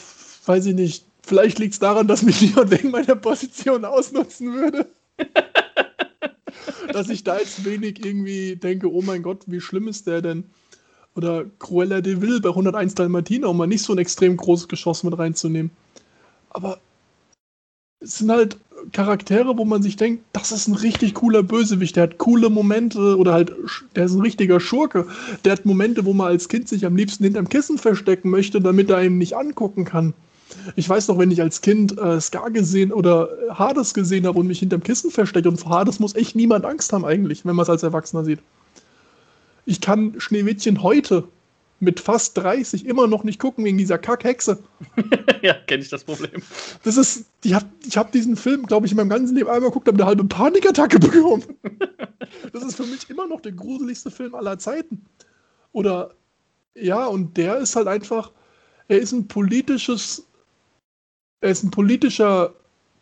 [0.46, 1.04] weiß ich nicht.
[1.22, 4.88] Vielleicht liegt es daran, dass mich niemand wegen meiner Position ausnutzen würde.
[6.92, 10.44] dass ich da jetzt wenig irgendwie denke, oh mein Gott, wie schlimm ist der denn?
[11.14, 15.02] Oder Cruella de Vil bei 101 Dalmatiner, um mal nicht so ein extrem großes Geschoss
[15.02, 15.70] mit reinzunehmen.
[16.50, 16.80] Aber
[18.00, 18.56] es sind halt
[18.92, 23.16] Charaktere, wo man sich denkt, das ist ein richtig cooler Bösewicht, der hat coole Momente
[23.16, 23.52] oder halt,
[23.96, 25.06] der ist ein richtiger Schurke.
[25.44, 28.90] Der hat Momente, wo man als Kind sich am liebsten hinterm Kissen verstecken möchte, damit
[28.90, 30.14] er ihn nicht angucken kann.
[30.76, 34.46] Ich weiß noch, wenn ich als Kind äh, Scar gesehen oder Hades gesehen habe und
[34.46, 37.64] mich hinterm Kissen verstecke, und vor Hades muss echt niemand Angst haben eigentlich, wenn man
[37.64, 38.40] es als Erwachsener sieht.
[39.66, 41.24] Ich kann Schneewittchen heute
[41.80, 44.58] mit fast 30 immer noch nicht gucken wegen dieser Kackhexe.
[45.42, 46.42] ja, kenne ich das Problem.
[46.82, 49.96] Das ist, ich habe diesen Film, glaube ich, in meinem ganzen Leben einmal geguckt, habe
[49.98, 51.44] eine halbe Panikattacke bekommen.
[52.52, 55.04] das ist für mich immer noch der gruseligste Film aller Zeiten.
[55.72, 56.14] Oder,
[56.74, 58.32] ja, und der ist halt einfach,
[58.88, 60.26] er ist ein politisches,
[61.40, 62.54] er ist ein politischer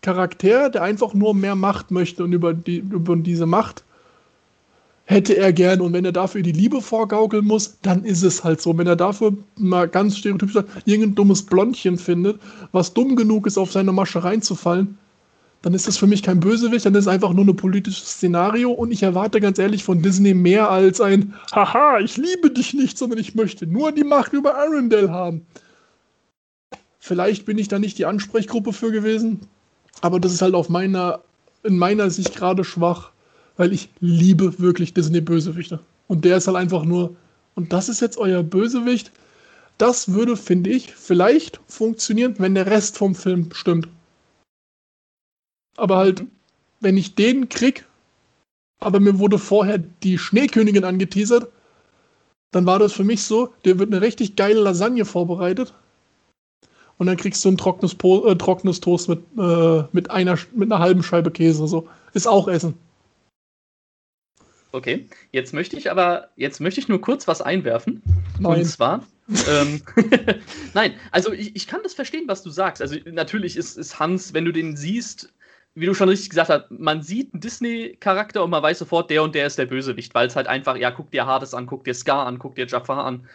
[0.02, 3.85] Charakter, der einfach nur mehr Macht möchte und über, die, über diese Macht
[5.06, 5.80] hätte er gern.
[5.80, 8.76] Und wenn er dafür die Liebe vorgaukeln muss, dann ist es halt so.
[8.76, 12.38] Wenn er dafür mal ganz stereotypisch sagt, irgendein dummes Blondchen findet,
[12.72, 14.98] was dumm genug ist, auf seine Masche reinzufallen,
[15.62, 18.70] dann ist das für mich kein Bösewicht, dann ist es einfach nur ein politisches Szenario
[18.70, 22.96] und ich erwarte ganz ehrlich von Disney mehr als ein Haha, ich liebe dich nicht,
[22.98, 25.44] sondern ich möchte nur die Macht über Arendelle haben.
[27.00, 29.40] Vielleicht bin ich da nicht die Ansprechgruppe für gewesen,
[30.02, 31.20] aber das ist halt auf meiner,
[31.64, 33.10] in meiner Sicht gerade schwach,
[33.56, 35.80] weil ich liebe wirklich Disney-Bösewichte.
[36.08, 37.16] Und der ist halt einfach nur,
[37.54, 39.12] und das ist jetzt euer Bösewicht.
[39.78, 43.88] Das würde, finde ich, vielleicht funktionieren, wenn der Rest vom Film stimmt.
[45.76, 46.24] Aber halt,
[46.80, 47.84] wenn ich den krieg,
[48.78, 51.50] aber mir wurde vorher die Schneekönigin angeteasert,
[52.52, 55.74] dann war das für mich so, der wird eine richtig geile Lasagne vorbereitet.
[56.98, 60.72] Und dann kriegst du ein trockenes, po äh, trockenes Toast mit, äh, mit, einer, mit
[60.72, 61.66] einer halben Scheibe Käse.
[61.66, 61.88] So.
[62.14, 62.74] Ist auch Essen.
[64.76, 68.02] Okay, jetzt möchte ich aber, jetzt möchte ich nur kurz was einwerfen.
[68.38, 68.58] Nein.
[68.58, 69.06] Und zwar,
[69.48, 69.80] ähm,
[70.74, 72.82] nein, also ich, ich kann das verstehen, was du sagst.
[72.82, 75.32] Also natürlich ist, ist Hans, wenn du den siehst,
[75.74, 79.22] wie du schon richtig gesagt hast, man sieht einen Disney-Charakter und man weiß sofort, der
[79.22, 81.84] und der ist der Bösewicht, weil es halt einfach, ja, guck dir Hades an, guck
[81.84, 83.26] dir Scar an, guck dir Jafar an.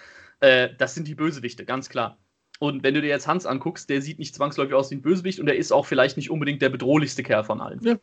[0.41, 2.19] Äh, das sind die Bösewichte, ganz klar.
[2.59, 5.39] Und wenn du dir jetzt Hans anguckst, der sieht nicht zwangsläufig aus wie ein Bösewicht
[5.39, 7.79] und er ist auch vielleicht nicht unbedingt der bedrohlichste Kerl von allen.
[7.81, 7.95] Ja.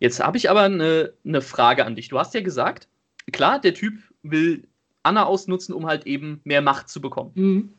[0.00, 2.08] Jetzt habe ich aber eine ne Frage an dich.
[2.08, 2.88] Du hast ja gesagt,
[3.32, 4.66] klar, der Typ will
[5.02, 7.32] Anna ausnutzen, um halt eben mehr Macht zu bekommen.
[7.34, 7.72] Mhm.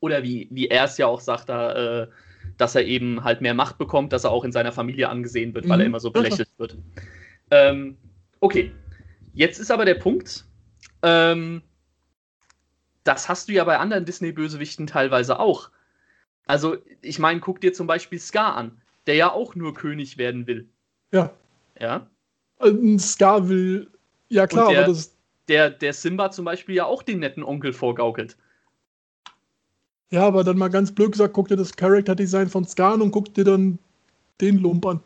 [0.00, 2.08] Oder wie, wie er es ja auch sagt, da, äh,
[2.56, 5.68] dass er eben halt mehr Macht bekommt, dass er auch in seiner Familie angesehen wird,
[5.68, 5.80] weil Mhm.
[5.82, 6.76] er immer so belächelt wird.
[7.50, 7.96] Ähm,
[8.40, 8.72] okay,
[9.34, 10.44] jetzt ist aber der Punkt,
[11.02, 11.62] ähm,
[13.04, 15.70] das hast du ja bei anderen Disney-Bösewichten teilweise auch.
[16.46, 20.46] Also, ich meine, guck dir zum Beispiel Scar an, der ja auch nur König werden
[20.46, 20.68] will.
[21.12, 21.32] Ja.
[21.80, 22.06] Ja.
[22.58, 23.90] Ein Scar will.
[24.28, 25.14] Ja, klar, der- aber das.
[25.48, 28.36] Der, der Simba zum Beispiel ja auch den netten Onkel vorgaukelt.
[30.10, 33.10] Ja, aber dann mal ganz blöd gesagt, guck dir das Charakter-Design von Scar an und
[33.10, 33.78] guck dir dann
[34.40, 35.00] den Lump an.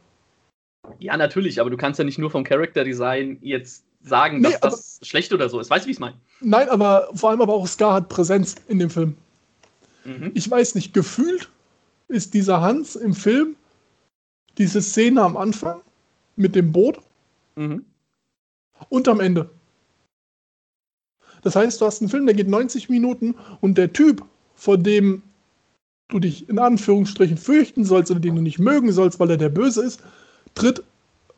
[0.99, 4.61] Ja, natürlich, aber du kannst ja nicht nur vom Character Design jetzt sagen, Nee, dass
[4.61, 5.71] das schlecht oder so ist.
[5.71, 6.17] Weißt du, wie ich es meine?
[6.41, 9.17] Nein, aber vor allem aber auch Scar hat Präsenz in dem Film.
[10.05, 10.33] Mhm.
[10.35, 11.49] Ich weiß nicht, gefühlt
[12.09, 13.57] ist dieser Hans im Film
[14.59, 15.81] diese Szene am Anfang
[16.37, 17.01] mit dem Boot
[17.57, 17.85] Mhm.
[18.89, 19.51] und am Ende.
[21.43, 24.25] Das heißt, du hast einen Film, der geht 90 Minuten und der Typ,
[24.55, 25.23] vor dem
[26.09, 29.49] du dich in Anführungsstrichen fürchten sollst oder den du nicht mögen sollst, weil er der
[29.49, 30.03] Böse ist,
[30.55, 30.83] tritt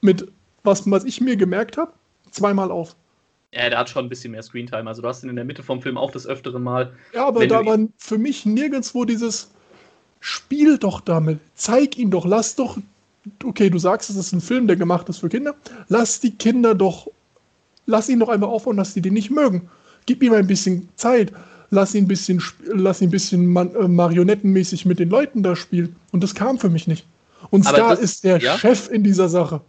[0.01, 0.31] mit
[0.63, 1.93] was, was ich mir gemerkt habe,
[2.31, 2.97] zweimal auf.
[3.53, 4.89] Ja, der hat schon ein bisschen mehr Screentime.
[4.89, 6.93] Also du hast ihn in der Mitte vom Film auch des Öfteren mal.
[7.15, 9.51] Ja, aber da war für mich nirgendwo dieses
[10.21, 11.39] Spiel doch damit.
[11.55, 12.77] Zeig ihn doch, lass doch.
[13.45, 15.55] Okay, du sagst, es ist ein Film, der gemacht ist für Kinder.
[15.89, 17.09] Lass die Kinder doch.
[17.87, 19.69] Lass ihn doch einfach aufbauen, dass sie den nicht mögen.
[20.07, 21.33] Gib ihm ein bisschen Zeit.
[21.71, 25.97] Lass ihn ein bisschen, lass ihn ein bisschen äh, marionettenmäßig mit den Leuten da spielen.
[26.13, 27.07] Und das kam für mich nicht.
[27.51, 28.59] Und Aber Scar das- ist der ja?
[28.59, 29.61] Chef in dieser Sache.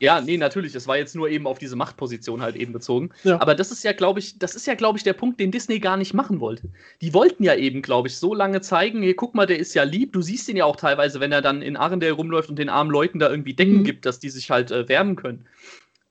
[0.00, 0.74] Ja, nee, natürlich.
[0.74, 3.10] Es war jetzt nur eben auf diese Machtposition halt eben bezogen.
[3.24, 3.40] Ja.
[3.40, 5.80] Aber das ist ja, glaube ich, das ist ja, glaube ich, der Punkt, den Disney
[5.80, 6.68] gar nicht machen wollte.
[7.00, 9.82] Die wollten ja eben, glaube ich, so lange zeigen, hier, guck mal, der ist ja
[9.82, 10.12] lieb.
[10.12, 12.90] Du siehst ihn ja auch teilweise, wenn er dann in Arendelle rumläuft und den armen
[12.90, 13.84] Leuten da irgendwie Decken Mhm.
[13.84, 15.44] gibt, dass die sich halt äh, wärmen können.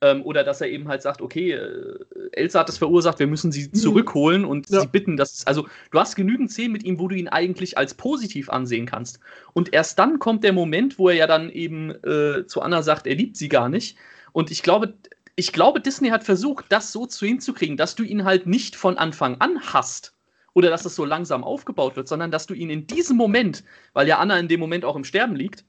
[0.02, 1.98] Ähm, oder dass er eben halt sagt, okay, äh,
[2.34, 4.76] Elsa hat das verursacht, wir müssen sie zurückholen und Mhm.
[4.76, 4.82] Ja.
[4.82, 5.46] sie bitten, dass.
[5.48, 9.20] Also, du hast genügend Szenen mit ihm, wo du ihn eigentlich als positiv ansehen kannst.
[9.54, 13.08] Und erst dann kommt der Moment, wo er ja dann eben äh, zu Anna sagt,
[13.08, 13.98] er liebt sie gar nicht.
[14.34, 14.94] Und ich glaube,
[15.36, 18.98] ich glaube, Disney hat versucht, das so zu hinzukriegen, dass du ihn halt nicht von
[19.00, 20.14] Anfang an hasst.
[20.54, 24.08] Oder dass es so langsam aufgebaut wird, sondern dass du ihn in diesem Moment, weil
[24.08, 25.66] ja Anna in dem Moment auch im Sterben liegt,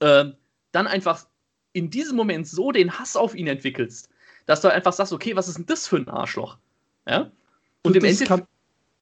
[0.00, 0.34] ähm,
[0.72, 1.26] dann einfach
[1.78, 4.08] in diesem Moment so den Hass auf ihn entwickelst,
[4.46, 6.56] dass du einfach sagst, okay, was ist denn das für ein Arschloch?
[7.06, 7.30] Ja?
[7.82, 8.28] Und im das Endeffekt.
[8.28, 8.42] kann,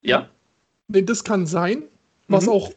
[0.02, 0.28] Ja?
[0.88, 1.82] Nee, das kann sein,
[2.28, 2.52] was Mhm.
[2.52, 2.72] auch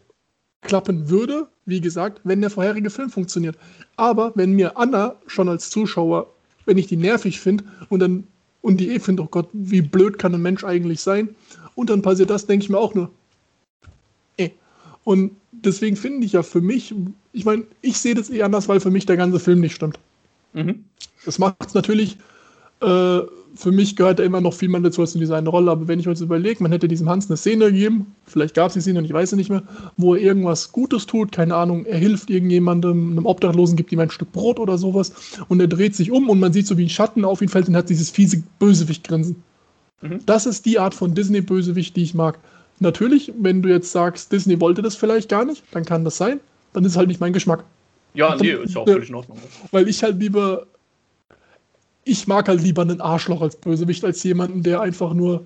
[0.61, 3.57] klappen würde, wie gesagt, wenn der vorherige Film funktioniert.
[3.97, 6.33] Aber wenn mir Anna schon als Zuschauer,
[6.65, 8.25] wenn ich die nervig finde und dann
[8.61, 11.33] und die eh finde, oh Gott, wie blöd kann ein Mensch eigentlich sein?
[11.75, 13.09] Und dann passiert das, denke ich mir auch nur.
[14.37, 14.49] Eh.
[15.05, 16.93] Und deswegen finde ich ja für mich,
[17.31, 19.99] ich meine, ich sehe das eh anders, weil für mich der ganze Film nicht stimmt.
[20.53, 20.85] Mhm.
[21.25, 22.17] Das macht es natürlich,
[22.81, 23.19] äh,
[23.55, 25.71] für mich gehört da immer noch viel mehr dazu als in diese eine Rolle.
[25.71, 28.67] Aber wenn ich mir jetzt überlege, man hätte diesem Hans eine Szene gegeben, vielleicht gab
[28.67, 29.63] es die Szene und ich weiß es nicht mehr,
[29.97, 34.09] wo er irgendwas Gutes tut, keine Ahnung, er hilft irgendjemandem, einem Obdachlosen, gibt ihm ein
[34.09, 35.13] Stück Brot oder sowas
[35.49, 37.67] und er dreht sich um und man sieht so, wie ein Schatten auf ihn fällt
[37.67, 39.43] und hat dieses fiese Bösewicht-Grinsen.
[40.01, 40.19] Mhm.
[40.25, 42.39] Das ist die Art von Disney-Bösewicht, die ich mag.
[42.79, 46.39] Natürlich, wenn du jetzt sagst, Disney wollte das vielleicht gar nicht, dann kann das sein.
[46.73, 47.63] Dann ist es halt nicht mein Geschmack
[48.13, 49.37] Ja, nee, ist ja auch völlig in Ordnung.
[49.71, 50.67] weil ich halt lieber.
[52.05, 55.45] Ich mag halt lieber einen Arschloch als Bösewicht, als jemanden, der einfach nur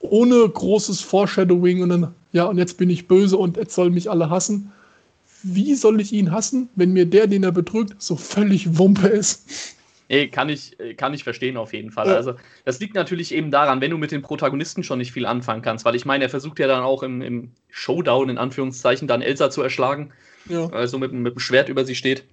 [0.00, 4.10] ohne großes Foreshadowing und dann, ja, und jetzt bin ich böse und jetzt sollen mich
[4.10, 4.72] alle hassen.
[5.42, 9.75] Wie soll ich ihn hassen, wenn mir der, den er betrügt, so völlig Wumpe ist?
[10.08, 12.06] Nee, kann ich, äh, kann ich verstehen auf jeden Fall.
[12.06, 12.14] Ja.
[12.14, 12.34] Also,
[12.64, 15.84] das liegt natürlich eben daran, wenn du mit den Protagonisten schon nicht viel anfangen kannst,
[15.84, 19.50] weil ich meine, er versucht ja dann auch im, im Showdown, in Anführungszeichen, dann Elsa
[19.50, 20.12] zu erschlagen,
[20.48, 20.68] Ja.
[20.70, 22.24] also mit, dem- mit dem Schwert über sie steht.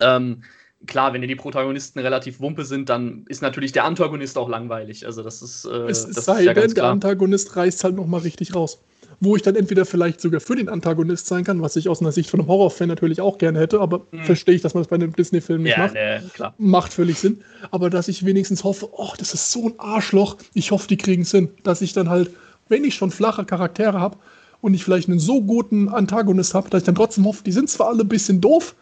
[0.00, 0.42] Ähm,
[0.86, 5.06] klar, wenn dir die Protagonisten relativ wumpe sind, dann ist natürlich der Antagonist auch langweilig.
[5.06, 6.84] Also, das ist, äh, Es das sei ist ja denn, der.
[6.84, 8.82] Antagonist reißt halt nochmal richtig raus.
[9.20, 12.12] Wo ich dann entweder vielleicht sogar für den Antagonist sein kann, was ich aus einer
[12.12, 14.24] Sicht von einem Horrorfan natürlich auch gerne hätte, aber Mhm.
[14.24, 15.94] verstehe ich, dass man das bei einem Disney-Film nicht Ja, macht.
[15.94, 16.54] nee, klar.
[16.58, 17.42] macht völlig Sinn.
[17.70, 21.22] Aber dass ich wenigstens hoffe, oh, das ist so ein Arschloch, ich hoffe, die kriegen
[21.22, 21.50] es hin.
[21.62, 22.30] Dass ich dann halt,
[22.68, 24.16] wenn ich schon flache Charaktere habe
[24.60, 27.68] und ich vielleicht einen so guten Antagonist habe, dass ich dann trotzdem hoffe, die sind
[27.70, 28.74] zwar alle ein bisschen doof,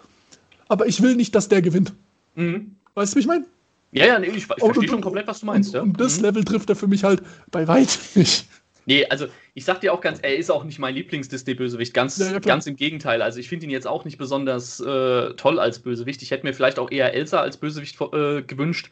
[0.69, 1.93] aber ich will nicht, dass der gewinnt.
[2.37, 2.77] Mhm.
[2.95, 3.45] Weißt du, wie ich meine?
[3.93, 5.71] Ja, ja, nee, ich, ich verstehe schon komplett, was du meinst.
[5.71, 5.83] Und, ja.
[5.83, 6.23] und das Mhm.
[6.25, 8.47] Level trifft er für mich halt bei weitem nicht.
[8.87, 11.93] Nee, also ich sag dir auch ganz, er ist auch nicht mein Lieblings-Disney-Bösewicht.
[11.93, 13.23] Ganz, Ja, ja, ganz im Gegenteil.
[13.23, 16.23] Also ich finde ihn jetzt auch nicht besonders äh, toll als Bösewicht.
[16.23, 18.91] Ich hätte mir vielleicht auch eher Elsa als Bösewicht äh, gewünscht.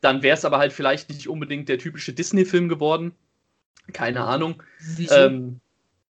[0.00, 3.12] Dann wäre es aber halt vielleicht nicht unbedingt der typische Disney-Film geworden.
[3.92, 4.62] Keine Ahnung.
[5.10, 5.60] Ähm,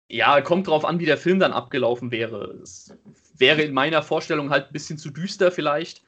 [0.10, 2.60] ja, kommt drauf an, wie der Film dann abgelaufen wäre.
[2.62, 2.94] Es
[3.38, 6.04] wäre in meiner Vorstellung halt ein bisschen zu düster vielleicht.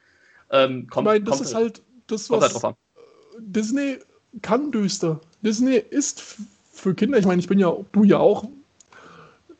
[0.50, 2.74] Ähm, ich kommt, meine, das kommt, ist halt das, halt was an.
[3.38, 3.98] Disney
[4.42, 5.20] kann düster.
[5.42, 6.36] Disney ist
[6.78, 8.48] für Kinder, ich meine, ich bin ja, du ja auch,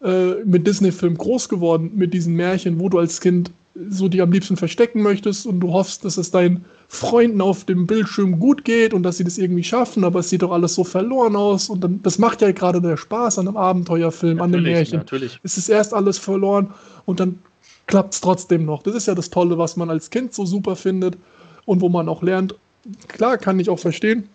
[0.03, 3.51] äh, mit Disney-Film groß geworden, mit diesen Märchen, wo du als Kind
[3.91, 7.87] so die am liebsten verstecken möchtest und du hoffst, dass es deinen Freunden auf dem
[7.87, 10.85] Bildschirm gut geht und dass sie das irgendwie schaffen, aber es sieht doch alles so
[10.85, 14.65] verloren aus und dann, das macht ja gerade der Spaß an einem Abenteuerfilm, an einem
[14.65, 14.99] Märchen.
[14.99, 15.39] Natürlich.
[15.43, 16.73] Es ist erst alles verloren
[17.05, 17.39] und dann
[17.87, 18.83] klappt es trotzdem noch.
[18.83, 21.17] Das ist ja das Tolle, was man als Kind so super findet
[21.65, 22.55] und wo man auch lernt.
[23.07, 24.29] Klar, kann ich auch verstehen.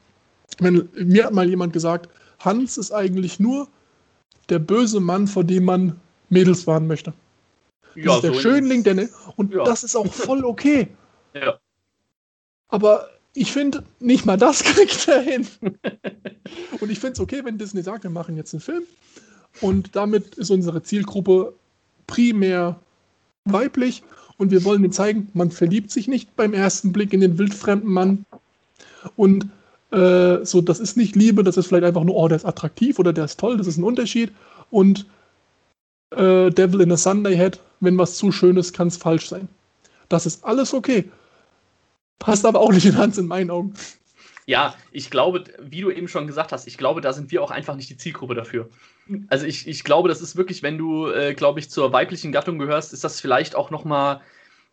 [0.59, 2.09] Wenn, mir hat mal jemand gesagt,
[2.43, 3.67] Hans ist eigentlich nur
[4.49, 7.13] der böse Mann, vor dem man Mädels warnen möchte.
[7.95, 9.63] Das ist der so Schönling, der ne und Ja.
[9.63, 10.87] das ist auch voll okay.
[11.33, 11.57] Ja.
[12.67, 15.47] Aber ich finde, nicht mal das kriegt er hin.
[16.79, 18.83] und ich finde es okay, wenn Disney sagt, wir machen jetzt einen Film.
[19.61, 21.53] Und damit ist unsere Zielgruppe
[22.05, 22.79] primär
[23.45, 24.03] weiblich.
[24.37, 27.91] Und wir wollen ihnen zeigen, man verliebt sich nicht beim ersten Blick in den wildfremden
[27.91, 28.25] Mann.
[29.15, 29.47] Und
[29.93, 32.99] äh, so, das ist nicht Liebe, das ist vielleicht einfach nur, oh, der ist attraktiv
[32.99, 34.31] oder der ist toll, das ist ein Unterschied.
[34.71, 35.05] Und
[36.15, 39.47] äh, Devil in a Sunday Head, wenn was zu schön ist, kann es falsch sein.
[40.09, 41.09] Das ist alles okay.
[42.19, 43.73] Passt aber auch nicht in Hans in meinen Augen.
[44.45, 47.51] Ja, ich glaube, wie du eben schon gesagt hast, ich glaube, da sind wir auch
[47.51, 48.69] einfach nicht die Zielgruppe dafür.
[49.29, 52.57] Also ich, ich glaube, das ist wirklich, wenn du, äh, glaube ich, zur weiblichen Gattung
[52.57, 54.21] gehörst, ist das vielleicht auch noch mal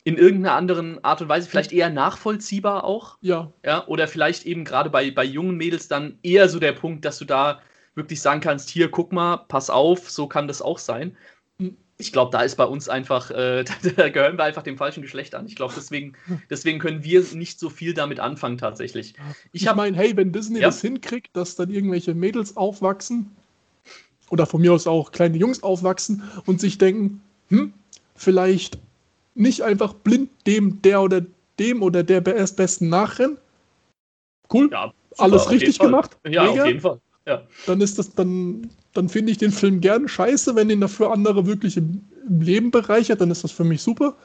[0.05, 3.18] in irgendeiner anderen Art und Weise vielleicht eher nachvollziehbar auch.
[3.20, 7.05] Ja, Ja, oder vielleicht eben gerade bei, bei jungen Mädels dann eher so der Punkt,
[7.05, 7.61] dass du da
[7.94, 11.16] wirklich sagen kannst, hier, guck mal, pass auf, so kann das auch sein.
[11.59, 11.76] Mhm.
[11.98, 13.62] Ich glaube, da ist bei uns einfach, äh,
[13.96, 15.46] da gehören wir einfach dem falschen Geschlecht an.
[15.46, 16.14] Ich glaube, deswegen,
[16.51, 19.14] deswegen können wir nicht so viel damit anfangen tatsächlich.
[19.53, 20.68] ich, Ich meine, hey, wenn Disney Ja.
[20.68, 23.30] das hinkriegt, dass dann irgendwelche Mädels aufwachsen
[24.30, 27.74] oder von mir aus auch kleine Jungs aufwachsen und sich denken, hm,
[28.14, 28.78] vielleicht
[29.41, 31.22] nicht einfach blind dem, der oder
[31.59, 33.38] dem oder der besten nachrennen.
[34.53, 36.16] Cool, ja, alles auf richtig gemacht.
[36.24, 36.62] Ja, Mega.
[36.62, 37.01] auf jeden Fall.
[37.26, 37.43] Ja.
[37.66, 41.47] dann ist das, dann, dann finde ich den Film gern scheiße, wenn ihn dafür andere
[41.47, 44.16] wirklich im, im Leben bereichert, dann ist das für mich super.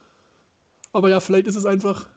[0.92, 2.08] Aber ja, vielleicht ist es einfach,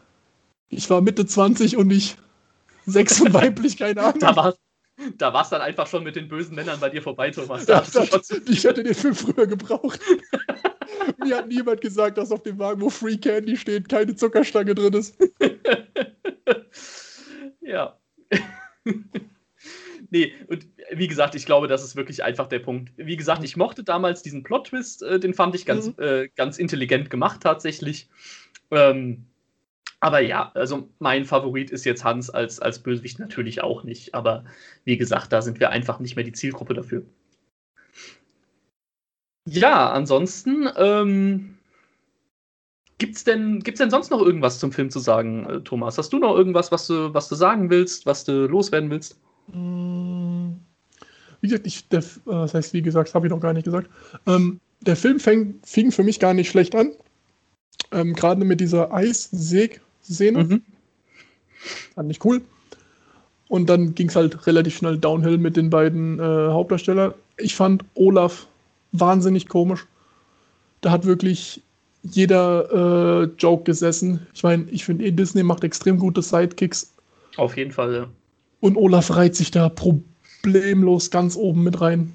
[0.70, 2.16] ich war Mitte 20 und ich
[2.86, 4.20] sechs und weiblich, keine Ahnung.
[4.20, 4.56] Da war
[5.18, 7.66] da war's dann einfach schon mit den bösen Männern bei dir vorbei, Thomas.
[7.66, 10.00] Da schon zu ich hätte den Film früher gebraucht.
[11.24, 14.94] Mir hat niemand gesagt, dass auf dem Wagen, wo Free Candy steht, keine Zuckerstange drin
[14.94, 15.18] ist.
[17.62, 18.00] Ja.
[20.10, 22.92] nee, und wie gesagt, ich glaube, das ist wirklich einfach der Punkt.
[22.98, 26.04] Wie gesagt, ich mochte damals diesen Plot-Twist, äh, den fand ich ganz, Mhm.
[26.04, 28.10] äh, ganz intelligent gemacht tatsächlich.
[28.72, 29.28] Ähm,
[30.00, 34.16] aber ja, also mein Favorit ist jetzt Hans als, als Bösewicht natürlich auch nicht.
[34.16, 34.46] Aber
[34.86, 37.04] wie gesagt, da sind wir einfach nicht mehr die Zielgruppe dafür.
[39.46, 41.58] Ja, ansonsten, ähm,
[42.98, 45.98] gibt's denn, gibt's denn sonst noch irgendwas zum Film zu sagen, äh, Thomas?
[45.98, 49.20] Hast du noch irgendwas, was du, was du sagen willst, was du loswerden willst?
[49.48, 50.52] Mm.
[51.42, 53.90] Wie gesagt, ich, der, äh, das heißt, wie gesagt, habe ich noch gar nicht gesagt.
[54.28, 56.94] Ähm, der Film fäng, fing für mich gar nicht schlecht an.
[57.92, 58.94] Ähm, Gerade mit dieser
[60.10, 60.44] Eissäg-Szene.
[60.44, 60.62] Mhm.
[61.96, 62.42] Fand ich cool.
[63.48, 67.14] Und dann ging es halt relativ schnell downhill mit den beiden äh, Hauptdarstellern.
[67.38, 68.48] Ich fand Olaf
[68.92, 69.88] wahnsinnig komisch.
[70.82, 71.62] Da hat wirklich
[72.04, 74.28] jeder äh, Joke gesessen.
[74.34, 76.94] Ich meine, ich finde eh, Disney macht extrem gute Sidekicks.
[77.38, 77.94] Auf jeden Fall.
[77.94, 78.08] ja.
[78.62, 82.14] Und Olaf reiht sich da problemlos ganz oben mit rein.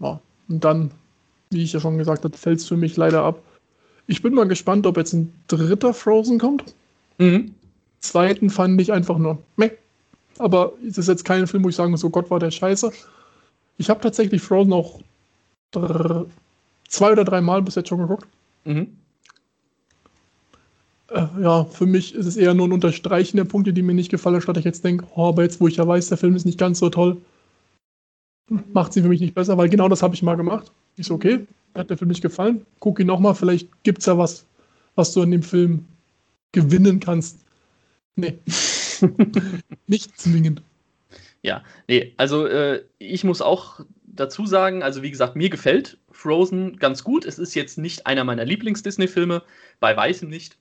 [0.00, 0.90] Ja, und dann,
[1.50, 3.42] wie ich ja schon gesagt habe, fällt es für mich leider ab.
[4.10, 6.74] Ich bin mal gespannt, ob jetzt ein dritter Frozen kommt.
[7.18, 7.54] Mhm.
[8.00, 9.70] Zweiten fand ich einfach nur meh.
[10.38, 12.90] Aber es ist jetzt kein Film, wo ich sagen muss, oh Gott, war der scheiße.
[13.78, 15.00] Ich habe tatsächlich Frozen auch
[16.88, 18.26] zwei oder drei Mal bis jetzt schon geguckt.
[18.64, 18.88] Mhm.
[21.10, 24.10] Äh, ja, für mich ist es eher nur ein Unterstreichen der Punkte, die mir nicht
[24.10, 26.46] gefallen, statt ich jetzt denke, oh, aber jetzt, wo ich ja weiß, der Film ist
[26.46, 27.18] nicht ganz so toll,
[28.72, 30.72] macht sie für mich nicht besser, weil genau das habe ich mal gemacht.
[30.96, 34.18] Ich so, okay, hat der Film nicht gefallen, guck ihn nochmal, vielleicht gibt es ja
[34.18, 34.46] was,
[34.94, 35.84] was du in dem Film
[36.52, 37.44] gewinnen kannst.
[38.16, 38.38] Nee.
[39.86, 40.62] nicht zwingend.
[41.42, 46.76] Ja, nee, also äh, ich muss auch dazu sagen, also wie gesagt, mir gefällt Frozen
[46.76, 47.24] ganz gut.
[47.24, 49.42] Es ist jetzt nicht einer meiner Lieblings-Disney-Filme,
[49.78, 50.58] bei weitem nicht.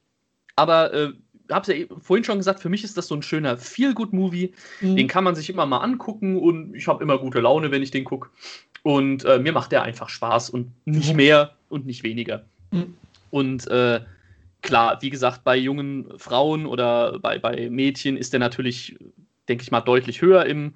[0.55, 1.14] Aber äh,
[1.49, 4.53] hab's ja eben vorhin schon gesagt, für mich ist das so ein schöner Feel-Good-Movie.
[4.82, 7.91] Den kann man sich immer mal angucken und ich habe immer gute Laune, wenn ich
[7.91, 8.30] den gucke.
[8.84, 11.15] Und äh, mir macht der einfach Spaß und nicht Ja.
[11.15, 12.43] mehr und nicht weniger.
[12.71, 12.95] Mhm.
[13.32, 14.01] Und äh,
[14.61, 18.97] klar, wie gesagt, bei jungen Frauen oder bei, bei Mädchen ist der natürlich,
[19.47, 20.73] denke ich mal, deutlich höher im,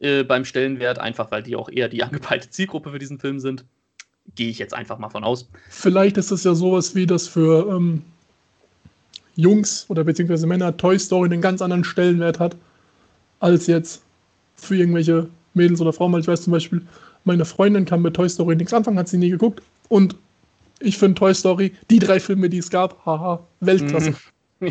[0.00, 3.64] äh, beim Stellenwert, einfach weil die auch eher die angepeilte Zielgruppe für diesen Film sind.
[4.34, 5.48] Gehe ich jetzt einfach mal von aus.
[5.70, 8.02] Vielleicht ist es ja sowas wie das für ähm,
[9.36, 12.56] Jungs oder beziehungsweise Männer Toy Story einen ganz anderen Stellenwert hat,
[13.40, 14.02] als jetzt
[14.56, 16.12] für irgendwelche Mädels oder Frauen.
[16.12, 16.82] Weil ich weiß zum Beispiel,
[17.26, 19.62] meine Freundin kann mit Toy Story nichts anfangen, hat sie nie geguckt.
[19.88, 20.16] Und
[20.80, 24.14] Ich finde Toy Story, die drei Filme, die es gab, haha, Weltklasse.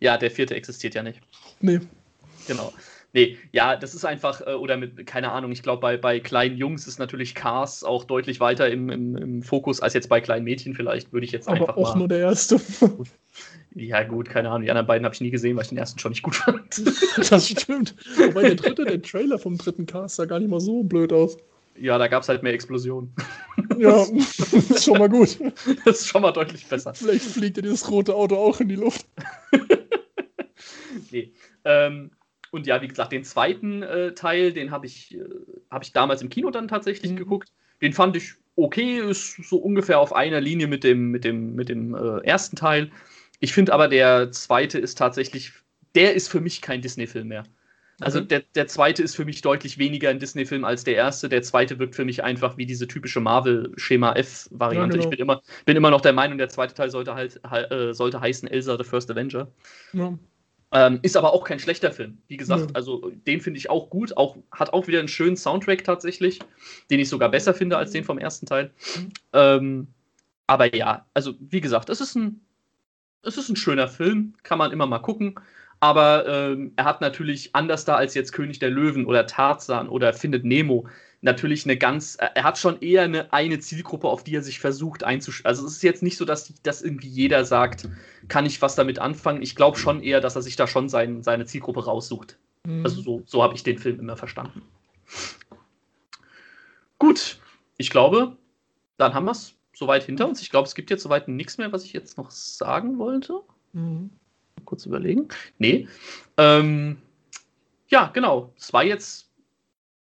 [0.00, 1.20] ja, der vierte existiert ja nicht.
[1.60, 1.80] Nee.
[2.46, 2.72] Genau.
[3.14, 6.58] Nee, ja, das ist einfach, äh, oder mit, keine Ahnung, ich glaube, bei, bei kleinen
[6.58, 10.44] Jungs ist natürlich Cars auch deutlich weiter im, im, im Fokus als jetzt bei kleinen
[10.44, 12.00] Mädchen vielleicht, würde ich jetzt Aber einfach auch mal.
[12.00, 12.60] nur der erste.
[13.74, 14.62] Ja, gut, keine Ahnung.
[14.62, 16.82] Die anderen beiden habe ich nie gesehen, weil ich den ersten schon nicht gut fand.
[17.30, 17.94] das stimmt.
[18.16, 21.36] Wobei der dritte, der Trailer vom dritten Cast sah gar nicht mal so blöd aus.
[21.76, 23.12] ja, da gab es halt mehr Explosionen.
[23.76, 24.04] Ja,
[24.52, 25.38] ist schon mal gut.
[25.84, 26.94] Das ist schon mal deutlich besser.
[26.94, 29.06] Vielleicht fliegt ja dieses rote Auto auch in die Luft.
[31.10, 31.32] Nee.
[31.64, 32.10] Ähm,
[32.50, 35.24] und ja, wie gesagt, den zweiten äh, Teil, den habe ich, äh,
[35.70, 37.16] hab ich damals im Kino dann tatsächlich Mhm.
[37.16, 37.52] geguckt.
[37.82, 41.68] Den fand ich okay, ist so ungefähr auf einer Linie mit dem, mit dem, mit
[41.68, 42.90] dem äh, ersten Teil.
[43.40, 45.52] Ich finde aber, der zweite ist tatsächlich,
[45.94, 47.44] der ist für mich kein Disney-Film mehr.
[48.00, 48.28] Also Okay.
[48.28, 51.28] der, der zweite ist für mich deutlich weniger ein Disney-Film als der erste.
[51.28, 54.96] Der zweite wirkt für mich einfach wie diese typische Marvel-Schema F-Variante.
[54.96, 55.04] Ja, genau.
[55.04, 57.40] Ich bin immer, bin immer noch der Meinung, der zweite Teil sollte halt
[57.72, 59.48] äh, sollte heißen Elsa the First Avenger.
[59.92, 60.16] Ja.
[60.70, 62.18] Ähm, ist aber auch kein schlechter Film.
[62.28, 62.70] Wie gesagt, Nö.
[62.74, 64.16] also den finde ich auch gut.
[64.16, 66.40] Auch, hat auch wieder einen schönen Soundtrack tatsächlich,
[66.90, 68.70] den ich sogar besser finde als den vom ersten Teil.
[69.32, 69.88] Ähm,
[70.46, 72.42] aber ja, also wie gesagt, es ist ein,
[73.22, 75.34] es ist ein schöner Film, kann man immer mal gucken.
[75.80, 80.12] Aber ähm, er hat natürlich anders da als jetzt König der Löwen oder Tarzan oder
[80.12, 80.88] Findet Nemo
[81.20, 84.60] natürlich eine ganz, er er hat schon eher eine, eine Zielgruppe, auf die er sich
[84.60, 85.48] versucht einzuschalten.
[85.48, 87.88] Also es ist jetzt nicht so, dass, dass irgendwie jeder sagt,
[88.28, 89.42] kann ich was damit anfangen.
[89.42, 92.38] Ich glaube schon eher, dass er sich da schon sein, seine Zielgruppe raussucht.
[92.64, 92.84] Mhm.
[92.84, 94.62] Also so, so habe ich den Film immer verstanden.
[96.98, 97.38] Gut,
[97.76, 98.36] ich glaube,
[98.96, 100.42] dann haben wir es soweit hinter uns.
[100.42, 103.40] Ich glaube, es gibt jetzt soweit nichts mehr, was ich jetzt noch sagen wollte.
[103.72, 104.10] Mhm.
[104.64, 105.28] Kurz überlegen.
[105.58, 105.88] Nee.
[106.36, 106.98] Ähm,
[107.88, 108.52] ja, genau.
[108.58, 109.30] Es war jetzt.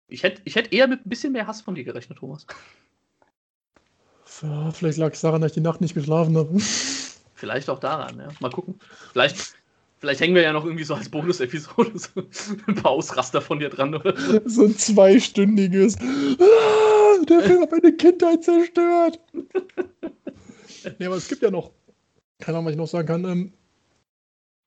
[0.08, 2.46] Ich hätte ich hätt eher mit ein bisschen mehr Hass von dir gerechnet, Thomas.
[4.42, 6.58] Ja, vielleicht lag es daran, dass ich die Nacht nicht geschlafen habe.
[7.34, 8.28] Vielleicht auch daran, ja.
[8.40, 8.80] Mal gucken.
[9.12, 9.56] Vielleicht,
[9.98, 12.22] vielleicht hängen wir ja noch irgendwie so als Bonus-Episode so
[12.66, 14.40] ein paar Ausraster von dir dran oder so.
[14.46, 15.96] So ein zweistündiges.
[17.28, 19.20] Der Film hat meine Kindheit zerstört.
[20.98, 21.70] nee, aber es gibt ja noch.
[22.40, 23.24] Keine Ahnung, was ich noch sagen kann.
[23.24, 23.52] Ähm,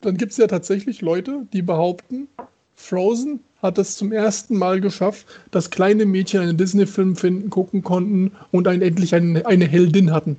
[0.01, 2.27] dann gibt es ja tatsächlich Leute, die behaupten,
[2.75, 8.31] Frozen hat es zum ersten Mal geschafft, dass kleine Mädchen einen Disney-Film finden, gucken konnten
[8.51, 10.37] und einen, endlich eine, eine Heldin hatten.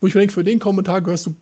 [0.00, 1.34] Wo ich mir denke, für den Kommentar gehörst du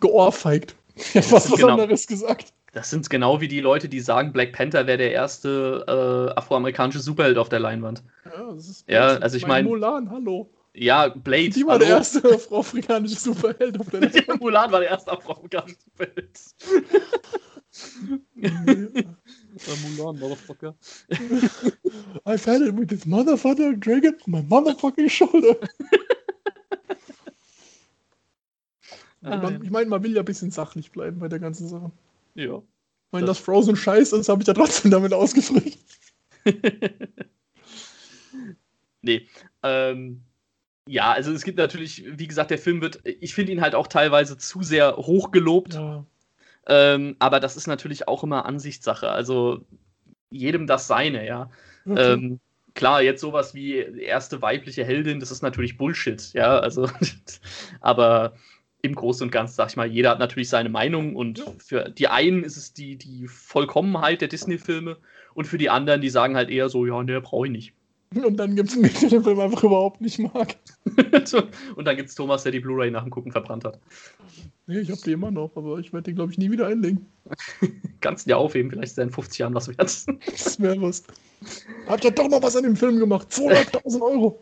[0.00, 0.76] geohrfeigt.
[1.14, 1.72] Ich was Genau.
[1.72, 2.52] anderes gesagt.
[2.76, 7.00] Das sind genau wie die Leute, die sagen, Black Panther wäre der erste äh, afroamerikanische
[7.00, 8.02] Superheld auf der Leinwand.
[8.26, 10.50] Ja, das ist Ja, also ich mein- Mulan, hallo.
[10.74, 11.48] Ja, Blade.
[11.48, 11.86] Die war hallo.
[11.86, 14.28] der erste afroamerikanische Superheld auf der Welt.
[14.28, 16.38] Ja, Mulan war der erste afroamerikanische Superheld.
[19.96, 20.74] Mulan, Motherfucker.
[22.28, 25.56] I fell it with this motherfucker dragon on my motherfucking shoulder.
[29.22, 31.90] Ah, man, ich meine, man will ja ein bisschen sachlich bleiben bei der ganzen Sache.
[32.36, 32.58] Ja.
[32.58, 35.78] Ich meine, dass Frozen scheiße ist, habe ich ja trotzdem damit ausgedrückt.
[39.02, 39.28] nee.
[39.62, 40.22] Ähm,
[40.88, 43.86] ja, also es gibt natürlich, wie gesagt, der Film wird, ich finde ihn halt auch
[43.88, 45.74] teilweise zu sehr hochgelobt.
[45.74, 46.04] Ja.
[46.68, 49.08] Ähm, aber das ist natürlich auch immer Ansichtssache.
[49.08, 49.64] Also
[50.30, 51.50] jedem das seine, ja.
[51.84, 52.12] Okay.
[52.12, 52.40] Ähm,
[52.74, 56.58] klar, jetzt sowas wie erste weibliche Heldin, das ist natürlich Bullshit, ja.
[56.58, 56.88] Also,
[57.80, 58.34] aber
[58.86, 62.08] im Großen und Ganzen, sag ich mal, jeder hat natürlich seine Meinung und für die
[62.08, 64.96] einen ist es die, die Vollkommenheit der Disney-Filme
[65.34, 67.72] und für die anderen, die sagen halt eher so, ja, ne, brauche ich nicht.
[68.14, 70.56] Und dann gibt es einen Mädchen, den Film einfach überhaupt nicht mag.
[71.76, 73.78] und dann gibt es Thomas, der die Blu-ray nach dem Gucken verbrannt hat.
[74.66, 77.06] Nee, ich habe die immer noch, aber ich werde die, glaube ich, nie wieder einlegen.
[78.00, 79.80] Kannst du dir aufheben, vielleicht ist er in 50 Jahren was wert.
[79.80, 81.02] Das wäre was.
[81.88, 83.28] Habt ihr doch noch was an dem Film gemacht?
[83.30, 84.40] 200.000 Euro.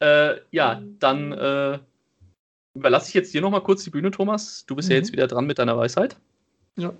[0.00, 1.78] Äh, ja, dann äh,
[2.74, 4.64] überlasse ich jetzt dir nochmal kurz die Bühne, Thomas.
[4.66, 5.02] Du bist ja Mhm.
[5.02, 6.16] jetzt wieder dran mit deiner Weisheit.
[6.76, 6.92] Ja.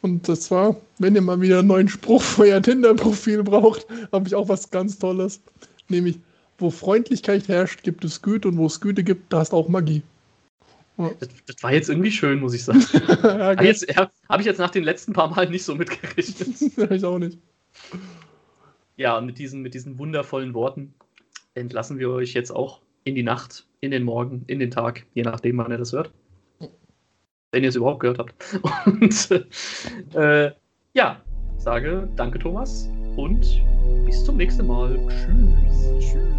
[0.00, 4.28] Und das war, wenn ihr mal wieder einen neuen Spruch für euer Tinder-Profil braucht, habe
[4.28, 5.40] ich auch was ganz Tolles.
[5.88, 6.20] Nämlich,
[6.58, 10.02] wo Freundlichkeit herrscht, gibt es Güte und wo es Güte gibt, da ist auch Magie.
[10.96, 12.84] Das, das war jetzt irgendwie schön, muss ich sagen.
[13.22, 16.60] ja, Habe ja, hab ich jetzt nach den letzten paar Mal nicht so mitgerechnet.
[16.90, 17.38] ich auch nicht.
[18.96, 20.94] Ja, und mit diesen, mit diesen wundervollen Worten
[21.58, 25.22] entlassen wir euch jetzt auch in die Nacht, in den Morgen, in den Tag, je
[25.22, 26.12] nachdem, wann ihr das hört.
[27.52, 28.34] Wenn ihr es überhaupt gehört habt.
[28.86, 29.46] Und
[30.14, 30.50] äh,
[30.94, 31.22] ja,
[31.56, 33.62] sage danke, Thomas, und
[34.04, 34.98] bis zum nächsten Mal.
[35.08, 36.12] Tschüss.
[36.12, 36.38] Tschüss.